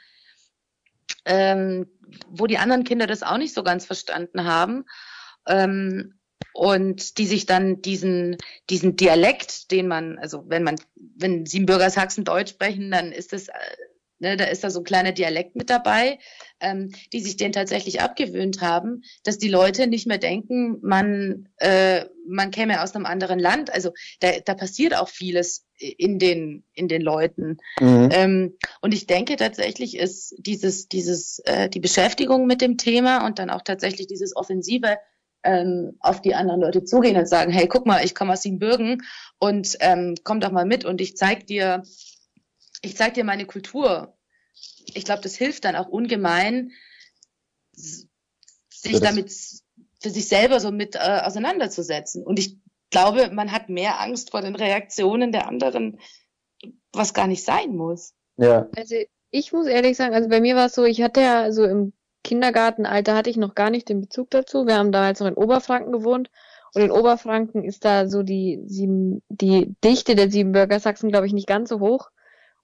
[1.25, 1.87] ähm,
[2.29, 4.85] wo die anderen Kinder das auch nicht so ganz verstanden haben.
[5.47, 6.15] Ähm,
[6.55, 8.37] und die sich dann diesen,
[8.71, 13.53] diesen Dialekt, den man, also wenn man, wenn Siebenbürger Sachsen Deutsch sprechen, dann ist äh,
[14.19, 16.19] ne, da ist da so ein kleiner Dialekt mit dabei,
[16.61, 22.05] ähm, die sich den tatsächlich abgewöhnt haben, dass die Leute nicht mehr denken, man, äh,
[22.27, 23.73] man käme aus einem anderen Land.
[23.73, 27.59] Also da, da passiert auch vieles in den, in den Leuten.
[27.81, 28.09] Mhm.
[28.13, 33.39] Ähm, und ich denke tatsächlich ist dieses, dieses, äh, die Beschäftigung mit dem Thema und
[33.39, 34.99] dann auch tatsächlich dieses offensive
[35.45, 39.03] ähm, auf die anderen Leute zugehen und sagen, hey, guck mal, ich komme aus Siebenbürgen
[39.39, 41.83] und ähm, komm doch mal mit und ich zeig dir,
[42.85, 44.17] ich zeig dir meine Kultur.
[44.95, 46.73] Ich glaube, das hilft dann auch ungemein,
[47.73, 49.33] sich damit
[50.01, 52.23] für sich selber so mit äh, auseinanderzusetzen.
[52.23, 52.59] Und ich
[52.91, 55.99] glaube, man hat mehr Angst vor den Reaktionen der anderen,
[56.93, 58.15] was gar nicht sein muss.
[58.37, 58.69] Ja.
[58.77, 58.97] Also
[59.31, 61.93] ich muss ehrlich sagen, also bei mir war es so, ich hatte ja so im
[62.23, 64.67] Kindergartenalter hatte ich noch gar nicht den Bezug dazu.
[64.67, 66.31] Wir haben damals noch in Oberfranken gewohnt
[66.75, 71.33] und in Oberfranken ist da so die sieben, die Dichte der Siebenbürger Sachsen, glaube ich,
[71.33, 72.11] nicht ganz so hoch.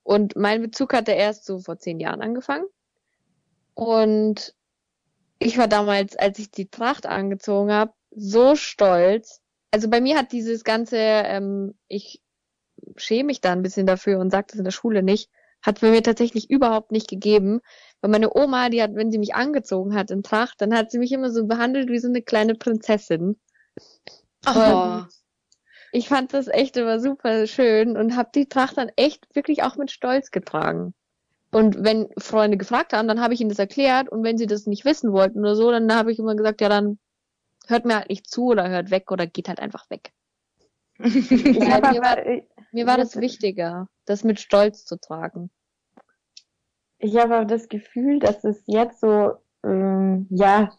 [0.03, 2.67] Und mein Bezug hatte erst so vor zehn Jahren angefangen.
[3.75, 4.55] Und
[5.39, 9.41] ich war damals, als ich die Tracht angezogen habe, so stolz,
[9.71, 12.21] also bei mir hat dieses ganze, ähm, ich
[12.97, 15.31] schäme mich da ein bisschen dafür und sage das in der Schule nicht,
[15.63, 17.61] hat bei mir tatsächlich überhaupt nicht gegeben.
[18.01, 20.99] Weil meine Oma, die hat, wenn sie mich angezogen hat in Tracht, dann hat sie
[20.99, 23.39] mich immer so behandelt wie so eine kleine Prinzessin.
[24.47, 25.03] Oh.
[25.93, 29.77] Ich fand das echt immer super schön und habe die Tracht dann echt wirklich auch
[29.77, 30.95] mit Stolz getragen.
[31.53, 34.67] Und wenn Freunde gefragt haben, dann habe ich ihnen das erklärt und wenn sie das
[34.67, 36.99] nicht wissen wollten oder so, dann habe ich immer gesagt, ja, dann
[37.67, 40.13] hört mir halt nicht zu oder hört weg oder geht halt einfach weg.
[40.99, 42.19] ja, mir war,
[42.73, 45.51] mir war das wichtiger, das mit Stolz zu tragen.
[46.99, 49.33] Ich habe aber das Gefühl, dass es jetzt so,
[49.65, 50.71] ähm, ja,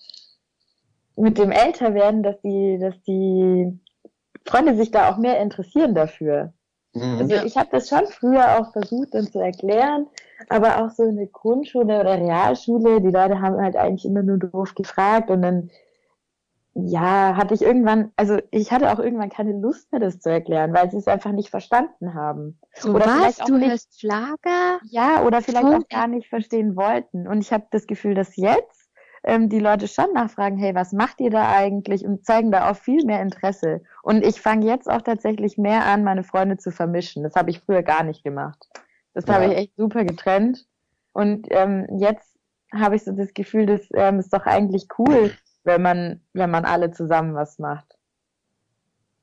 [1.16, 3.80] mit dem Älterwerden, dass die, dass die
[4.46, 6.54] Freunde sich da auch mehr interessieren dafür.
[6.94, 7.20] Mhm.
[7.20, 10.08] Also ich habe das schon früher auch versucht, dann zu erklären,
[10.50, 14.38] aber auch so in der Grundschule oder Realschule, die Leute haben halt eigentlich immer nur
[14.38, 15.70] doof gefragt und dann
[16.74, 20.74] ja, hatte ich irgendwann, also ich hatte auch irgendwann keine Lust mehr, das zu erklären,
[20.74, 22.60] weil sie es einfach nicht verstanden haben.
[22.76, 23.38] So oder was?
[23.38, 24.80] du nicht, hörst Flagger?
[24.90, 25.76] Ja, oder vielleicht Voll.
[25.76, 27.28] auch gar nicht verstehen wollten.
[27.28, 28.81] Und ich habe das Gefühl, dass jetzt,
[29.24, 32.06] ähm, die Leute schon nachfragen, hey, was macht ihr da eigentlich?
[32.06, 33.82] Und zeigen da auch viel mehr Interesse.
[34.04, 37.24] Und ich fange jetzt auch tatsächlich mehr an, meine Freunde zu vermischen.
[37.24, 38.68] Das habe ich früher gar nicht gemacht.
[39.14, 39.36] Das ja.
[39.36, 40.66] habe ich echt super getrennt.
[41.14, 42.38] Und ähm, jetzt
[42.74, 45.32] habe ich so das Gefühl, das ähm, ist doch eigentlich cool,
[45.64, 47.98] wenn man, wenn man alle zusammen was macht.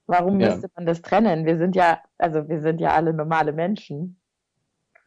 [0.06, 0.50] Warum ja.
[0.50, 1.44] müsste man das trennen?
[1.44, 4.18] Wir sind ja, also wir sind ja alle normale Menschen.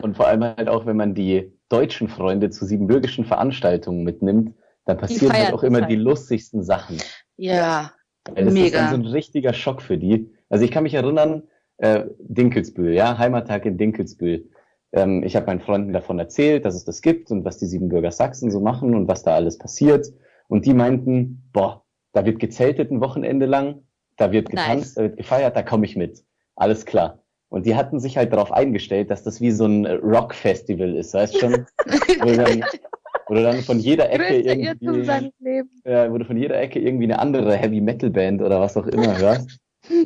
[0.01, 4.53] Und vor allem halt auch, wenn man die deutschen Freunde zu siebenbürgischen Veranstaltungen mitnimmt,
[4.85, 6.97] dann passieren halt auch immer die lustigsten Sachen.
[7.37, 7.91] Ja,
[8.25, 8.65] Weil das mega.
[8.65, 10.31] ist dann so ein richtiger Schock für die.
[10.49, 11.43] Also ich kann mich erinnern,
[11.77, 14.49] äh, Dinkelsbühl, ja, Heimattag in Dinkelsbühl.
[14.93, 18.11] Ähm, ich habe meinen Freunden davon erzählt, dass es das gibt und was die Siebenbürger
[18.11, 20.07] Sachsen so machen und was da alles passiert.
[20.47, 23.83] Und die meinten, boah, da wird gezeltet ein Wochenende lang,
[24.17, 24.93] da wird getanzt, nice.
[24.95, 26.23] da wird gefeiert, da komme ich mit.
[26.55, 27.19] Alles klar.
[27.49, 31.37] Und die hatten sich halt darauf eingestellt, dass das wie so ein Rock-Festival ist, weißt
[31.37, 31.65] schon?
[32.21, 32.63] wo, dann,
[33.31, 37.17] wo du dann von jeder Ecke irgendwie, ja, wo du von jeder Ecke irgendwie eine
[37.17, 39.57] andere Heavy-Metal-Band oder was auch immer hörst.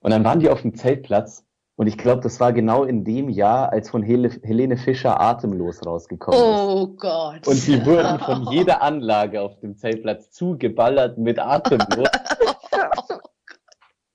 [0.00, 1.42] Und dann waren die auf dem Zeltplatz
[1.76, 5.84] und ich glaube, das war genau in dem Jahr, als von Hele Helene Fischer Atemlos
[5.84, 6.46] rausgekommen ist.
[6.46, 7.46] Oh Gott.
[7.46, 12.08] Und die wurden von jeder Anlage auf dem Zeltplatz zugeballert mit Atemlos.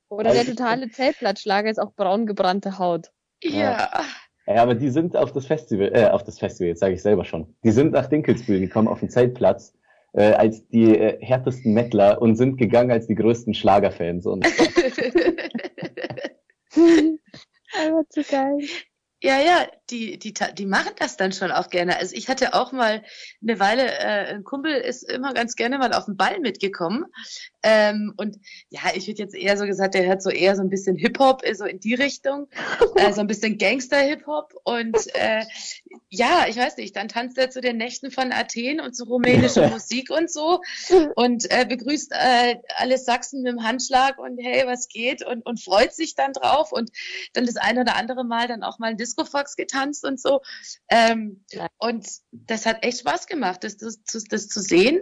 [0.09, 3.11] Oder der totale Zeltplatzschlager ist auch braun gebrannte Haut.
[3.43, 3.51] Ja.
[3.51, 3.89] Ja,
[4.57, 7.55] aber die sind auf das Festival, äh, auf das Festival, jetzt sage ich selber schon.
[7.63, 9.73] Die sind nach Dinkelsbühl gekommen auf den Zeltplatz
[10.13, 14.25] äh, als die äh, härtesten Mettler und sind gegangen als die größten Schlagerfans.
[14.25, 14.45] Und
[17.85, 18.59] Aber zu geil.
[19.23, 21.97] Ja, ja, die, die, die machen das dann schon auch gerne.
[21.97, 23.03] Also ich hatte auch mal
[23.41, 27.05] eine Weile, äh, ein Kumpel ist immer ganz gerne mal auf den Ball mitgekommen.
[27.61, 28.37] Ähm, und
[28.69, 31.43] ja, ich hätte jetzt eher so gesagt, der hört so eher so ein bisschen Hip-Hop,
[31.53, 32.47] so in die Richtung.
[32.95, 34.53] äh, so ein bisschen Gangster-Hip-Hop.
[34.63, 35.43] Und äh,
[36.09, 39.67] ja, ich weiß nicht, dann tanzt er zu den Nächten von Athen und zu rumänischer
[39.69, 40.61] Musik und so.
[41.15, 45.23] Und äh, begrüßt äh, alle Sachsen mit dem Handschlag und hey, was geht?
[45.23, 46.71] Und, und freut sich dann drauf.
[46.71, 46.89] Und
[47.33, 50.41] dann das eine oder andere Mal dann auch mal ein Fox getanzt und so.
[50.89, 51.67] Ähm, ja.
[51.77, 54.99] Und das hat echt Spaß gemacht, das, das, das zu sehen.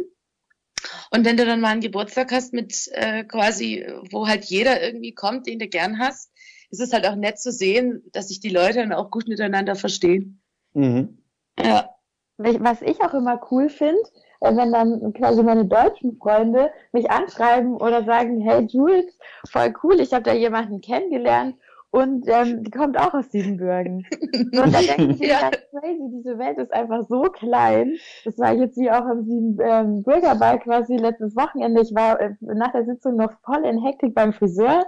[1.11, 5.13] Und wenn du dann mal einen Geburtstag hast mit äh, quasi, wo halt jeder irgendwie
[5.13, 6.31] kommt, den du gern hast,
[6.69, 9.75] ist es halt auch nett zu sehen, dass sich die Leute dann auch gut miteinander
[9.75, 10.41] verstehen.
[10.73, 11.17] Mhm.
[11.59, 11.89] Ja.
[12.37, 14.01] Was ich auch immer cool finde,
[14.39, 19.17] äh, wenn dann quasi meine deutschen Freunde mich anschreiben oder sagen, hey Jules,
[19.49, 21.55] voll cool, ich habe da jemanden kennengelernt
[21.91, 24.05] und ähm, die kommt auch aus Siebenbürgen.
[24.31, 25.51] und dann denke ich mir, ja.
[25.71, 27.95] crazy, diese Welt ist einfach so klein.
[28.25, 31.81] Das war jetzt wie auch am Siebenbürgerball ähm, quasi letztes Wochenende.
[31.81, 34.85] Ich war äh, nach der Sitzung noch voll in Hektik beim Friseur.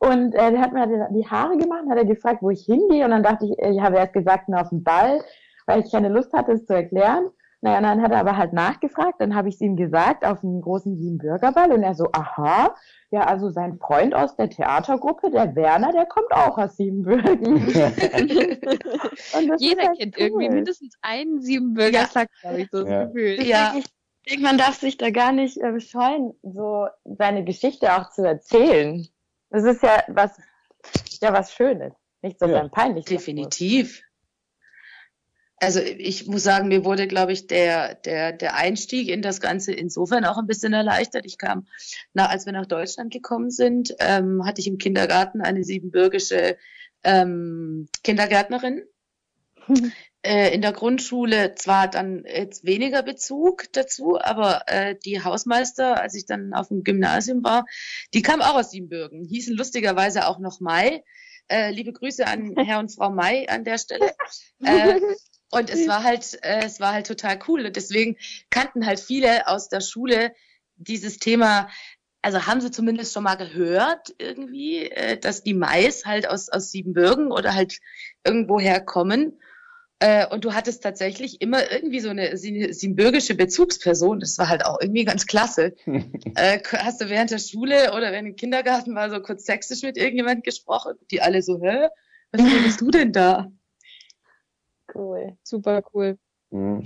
[0.00, 3.06] Und äh, der hat mir die Haare gemacht, hat er gefragt, wo ich hingehe.
[3.06, 5.22] Und dann dachte ich, ich habe erst gesagt, na, auf den Ball,
[5.66, 7.30] weil ich keine Lust hatte, es zu erklären.
[7.64, 10.60] Naja, dann hat er aber halt nachgefragt, dann habe ich es ihm gesagt, auf einem
[10.60, 11.72] großen Siebenbürgerball.
[11.72, 12.74] Und er so, aha,
[13.10, 17.66] ja, also sein Freund aus der Theatergruppe, der Werner, der kommt auch aus Siebenbürgen.
[19.56, 20.24] Jeder halt kennt cool.
[20.26, 22.06] irgendwie mindestens einen Siebenbürger ja.
[22.06, 23.04] Sack, habe ich so das ja.
[23.06, 23.42] Gefühl.
[23.42, 23.74] Ja.
[23.78, 23.86] Ich
[24.28, 29.08] denke, man darf sich da gar nicht äh, scheuen, so seine Geschichte auch zu erzählen.
[29.48, 30.38] Das ist ja was,
[31.22, 32.68] ja was Schönes, nicht so ja.
[32.68, 33.06] peinlich.
[33.06, 34.02] Definitiv.
[35.58, 39.72] Also ich muss sagen, mir wurde, glaube ich, der, der, der Einstieg in das Ganze
[39.72, 41.24] insofern auch ein bisschen erleichtert.
[41.26, 41.66] Ich kam,
[42.12, 46.56] na, als wir nach Deutschland gekommen sind, ähm, hatte ich im Kindergarten eine siebenbürgische
[47.04, 48.82] ähm, Kindergärtnerin.
[50.24, 56.14] äh, in der Grundschule zwar dann jetzt weniger Bezug dazu, aber äh, die Hausmeister, als
[56.14, 57.66] ich dann auf dem Gymnasium war,
[58.12, 61.04] die kam auch aus Siebenbürgen, hießen lustigerweise auch noch Mai.
[61.48, 64.12] Äh, liebe Grüße an Herr und Frau Mai an der Stelle.
[64.64, 65.00] Äh,
[65.50, 67.66] und es war halt, äh, es war halt total cool.
[67.66, 68.16] Und deswegen
[68.50, 70.32] kannten halt viele aus der Schule
[70.76, 71.68] dieses Thema,
[72.22, 76.70] also haben sie zumindest schon mal gehört irgendwie, äh, dass die Mais halt aus, aus
[76.70, 77.78] Siebenbürgen oder halt
[78.24, 79.38] irgendwoher kommen.
[80.00, 84.20] Äh, und du hattest tatsächlich immer irgendwie so eine siebenbürgische Bezugsperson.
[84.20, 85.74] Das war halt auch irgendwie ganz klasse.
[86.34, 89.96] äh, hast du während der Schule oder während im Kindergarten mal so kurz sächsisch mit
[89.96, 90.94] irgendjemand gesprochen?
[91.10, 91.88] Die alle so, hä?
[92.32, 93.52] Was redest du denn da?
[94.94, 95.36] Cool.
[95.42, 96.18] Super cool.
[96.50, 96.84] Mhm.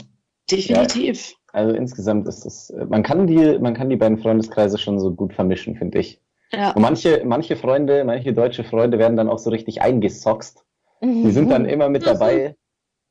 [0.51, 1.31] Definitiv.
[1.31, 5.15] Ja, also insgesamt ist es, man kann die, man kann die beiden Freundeskreise schon so
[5.15, 6.23] gut vermischen, finde ich.
[6.53, 6.73] Ja.
[6.73, 10.65] Und manche, manche Freunde, manche deutsche Freunde werden dann auch so richtig eingesoxt.
[11.03, 12.57] Die sind dann immer mit dabei.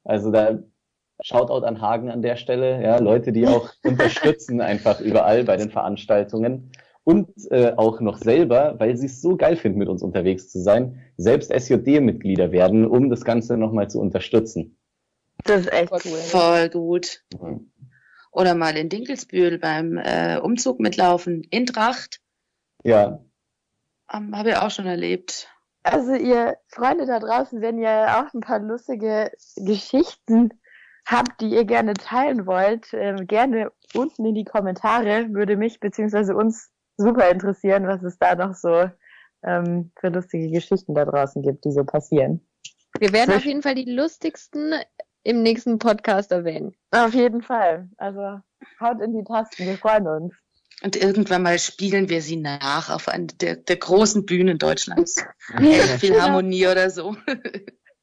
[0.04, 0.60] Also da
[1.22, 5.72] Shoutout an Hagen an der Stelle, ja, Leute, die auch unterstützen einfach überall bei den
[5.72, 6.72] Veranstaltungen
[7.04, 10.60] und äh, auch noch selber, weil sie es so geil finden, mit uns unterwegs zu
[10.60, 14.76] sein, selbst SJD-Mitglieder werden, um das Ganze nochmal zu unterstützen.
[15.44, 16.18] Das ist echt cool.
[16.18, 17.24] Voll gut.
[17.40, 17.72] Mhm.
[18.32, 21.44] oder mal in Dinkelsbühl beim äh, Umzug mitlaufen.
[21.50, 22.22] In Tracht.
[22.84, 23.20] Ja.
[24.14, 25.50] Ähm, Habe ich auch schon erlebt.
[25.84, 30.52] Also ihr Freunde da draußen, wenn ihr auch ein paar lustige Geschichten
[31.06, 36.36] habt, die ihr gerne teilen wollt, äh, gerne unten in die Kommentare, würde mich beziehungsweise
[36.36, 38.90] uns super interessieren, was es da noch so
[39.44, 42.46] ähm, für lustige Geschichten da draußen gibt, die so passieren.
[43.00, 44.74] Wir werden auf jeden Fall die lustigsten
[45.28, 46.73] im nächsten Podcast erwähnen.
[46.91, 47.89] Auf jeden Fall.
[47.97, 48.39] Also
[48.80, 50.34] haut in die Tasten, wir freuen uns.
[50.84, 55.25] Und irgendwann mal spielen wir sie nach auf einer der, der großen Bühnen Deutschlands.
[55.99, 57.15] Philharmonie oder so.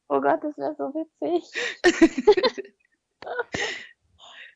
[0.09, 1.51] Oh Gott, das wäre so witzig.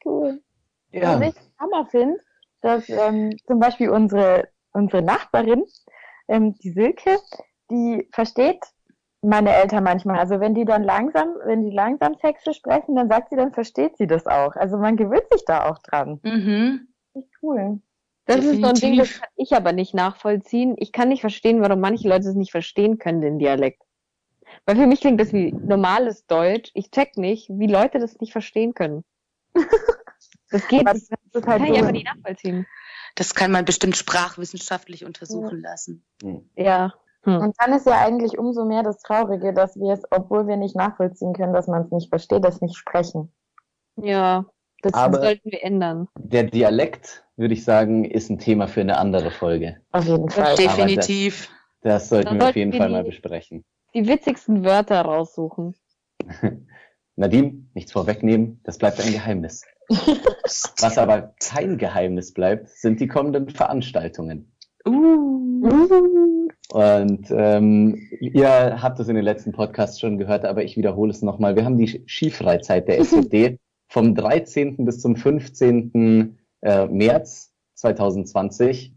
[0.04, 0.42] cool.
[0.90, 1.18] Ja.
[1.18, 2.18] Was ich Hammer finde,
[2.60, 5.64] dass ähm, zum Beispiel unsere, unsere Nachbarin,
[6.28, 7.18] ähm, die Silke,
[7.70, 8.60] die versteht
[9.22, 10.18] meine Eltern manchmal.
[10.18, 13.96] Also wenn die dann langsam, wenn die langsam Sächsisch sprechen, dann sagt sie, dann versteht
[13.96, 14.54] sie das auch.
[14.56, 16.20] Also man gewöhnt sich da auch dran.
[16.22, 16.88] Mhm.
[17.14, 17.80] Echt cool.
[18.26, 19.20] Das ist so ein Ding, das Definitiv.
[19.20, 20.74] kann ich aber nicht nachvollziehen.
[20.78, 23.82] Ich kann nicht verstehen, warum manche Leute es nicht verstehen können, den Dialekt.
[24.66, 26.70] Weil für mich klingt das wie normales Deutsch.
[26.74, 29.04] Ich check nicht, wie Leute das nicht verstehen können.
[30.50, 31.10] Das geht Aber nicht.
[31.10, 32.66] das ist kann halt ich einfach so, nicht nachvollziehen.
[33.16, 36.06] Das kann man bestimmt sprachwissenschaftlich untersuchen lassen.
[36.22, 36.48] Hm.
[36.56, 36.94] Ja.
[37.24, 37.36] Hm.
[37.38, 40.76] Und dann ist ja eigentlich umso mehr das Traurige, dass wir es, obwohl wir nicht
[40.76, 43.32] nachvollziehen können, dass man es nicht versteht, das nicht sprechen.
[43.96, 44.46] Ja.
[44.82, 46.06] Das Aber- sollten wir ändern.
[46.16, 49.78] Der Dialekt, würde ich sagen, ist ein Thema für eine andere Folge.
[49.90, 50.54] Auf jeden Fall.
[50.54, 51.48] Definitiv.
[51.80, 53.64] Das sollten Dann wir auf jeden Fall die- mal besprechen.
[53.94, 55.74] Die witzigsten Wörter raussuchen.
[57.16, 59.62] Nadine, nichts vorwegnehmen, das bleibt ein Geheimnis.
[59.88, 64.52] Was aber kein Geheimnis bleibt, sind die kommenden Veranstaltungen.
[64.86, 66.34] Uh.
[66.70, 71.22] Und ähm, ihr habt es in den letzten Podcasts schon gehört, aber ich wiederhole es
[71.22, 71.56] nochmal.
[71.56, 73.58] Wir haben die Skifreizeit der SOD
[73.88, 74.84] vom 13.
[74.84, 76.38] bis zum 15.
[76.60, 78.94] Äh, März 2020.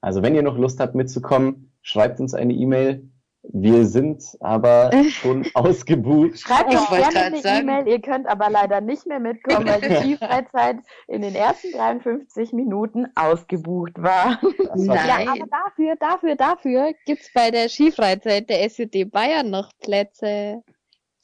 [0.00, 3.08] Also wenn ihr noch Lust habt mitzukommen, schreibt uns eine E-Mail.
[3.52, 6.38] Wir sind aber schon ausgebucht.
[6.40, 7.60] Schreibt Ich uns gerne eine.
[7.60, 10.78] E-Mail, ihr könnt aber leider nicht mehr mitkommen, weil die Skifreizeit
[11.08, 14.40] in den ersten 53 Minuten ausgebucht war.
[14.42, 15.26] War Nein.
[15.26, 20.62] Ja, aber dafür, dafür, dafür gibt's bei der Skifreizeit der SUD Bayern noch Plätze.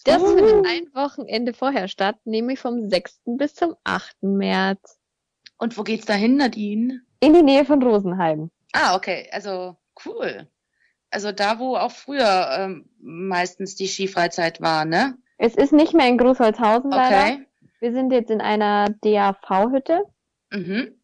[0.05, 0.27] Das Uh.
[0.37, 3.21] findet ein Wochenende vorher statt, nämlich vom 6.
[3.37, 4.17] bis zum 8.
[4.23, 4.99] März.
[5.59, 7.03] Und wo geht's dahin, Nadine?
[7.21, 8.51] In die Nähe von Rosenheim.
[8.73, 9.29] Ah, okay.
[9.31, 10.49] Also cool.
[11.13, 15.17] Also da, wo auch früher ähm, meistens die Skifreizeit war, ne?
[15.39, 17.35] Es ist nicht mehr in Großholzhausen leider.
[17.35, 17.47] Okay.
[17.81, 20.05] Wir sind jetzt in einer DAV-Hütte.
[20.51, 20.95] Mhm.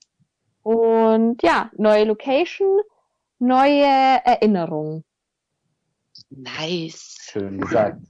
[0.63, 2.81] Und ja, neue Location,
[3.39, 5.05] neue Erinnerungen.
[6.31, 7.17] Nice.
[7.21, 8.01] Schön gesagt.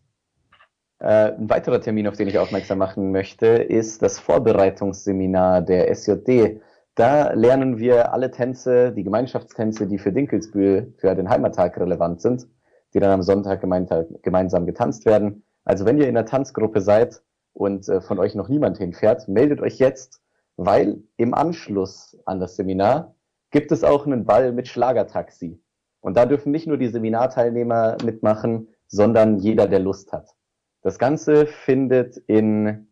[0.98, 6.60] Äh, ein weiterer Termin, auf den ich aufmerksam machen möchte, ist das Vorbereitungsseminar der SJD.
[6.98, 12.48] Da lernen wir alle Tänze, die Gemeinschaftstänze, die für Dinkelsbühl, für den Heimattag relevant sind,
[12.92, 15.44] die dann am Sonntag gemeinsam getanzt werden.
[15.64, 17.22] Also wenn ihr in der Tanzgruppe seid
[17.52, 20.20] und äh, von euch noch niemand hinfährt, meldet euch jetzt,
[20.56, 23.14] weil im Anschluss an das Seminar
[23.52, 25.62] gibt es auch einen Ball mit Schlagertaxi.
[26.00, 30.34] Und da dürfen nicht nur die Seminarteilnehmer mitmachen, sondern jeder, der Lust hat.
[30.82, 32.88] Das Ganze findet in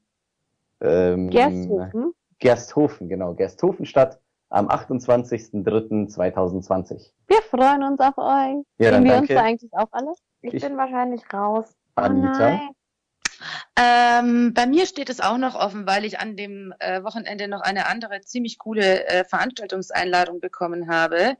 [0.81, 2.13] ähm, Gersthofen.
[2.39, 7.11] Gersthofen, genau, Gersthofen statt am 28.03.2020.
[7.27, 8.65] Wir freuen uns auf euch.
[8.79, 10.13] Ja, Sehen wir uns danke, da eigentlich auch alle?
[10.43, 11.75] Ich, Ich- bin wahrscheinlich raus.
[11.97, 12.61] Anita.
[13.79, 17.61] Ähm, bei mir steht es auch noch offen, weil ich an dem äh, Wochenende noch
[17.61, 21.37] eine andere ziemlich coole äh, Veranstaltungseinladung bekommen habe.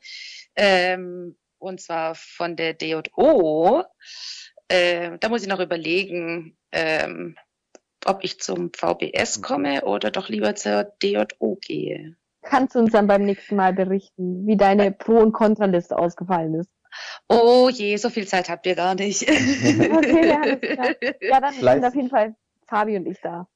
[0.55, 3.83] Ähm, und zwar von der DJO.
[4.69, 7.37] Äh, da muss ich noch überlegen, ähm,
[8.07, 12.17] ob ich zum VBS komme oder doch lieber zur DJO gehe.
[12.43, 16.71] Kannst du uns dann beim nächsten Mal berichten, wie deine Pro- und Kontraliste ausgefallen ist?
[17.29, 19.23] Oh je, so viel Zeit habt ihr gar nicht.
[19.29, 20.95] Okay, ja, alles klar.
[21.21, 21.83] Ja, dann Fleißig.
[21.83, 22.35] sind auf jeden Fall
[22.67, 23.49] Fabi und ich da.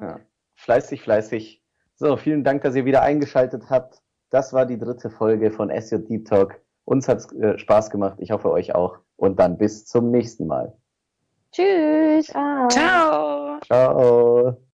[0.00, 0.20] Ja,
[0.54, 1.62] fleißig, fleißig.
[1.96, 4.02] So, vielen Dank, dass ihr wieder eingeschaltet habt.
[4.30, 6.60] Das war die dritte Folge von SJ Deep Talk.
[6.84, 8.16] Uns hat's äh, Spaß gemacht.
[8.18, 8.98] Ich hoffe euch auch.
[9.16, 10.76] Und dann bis zum nächsten Mal.
[11.52, 12.26] Tschüss.
[12.26, 12.68] Ciao.
[13.62, 13.94] Ciao.
[13.94, 14.62] Ciao.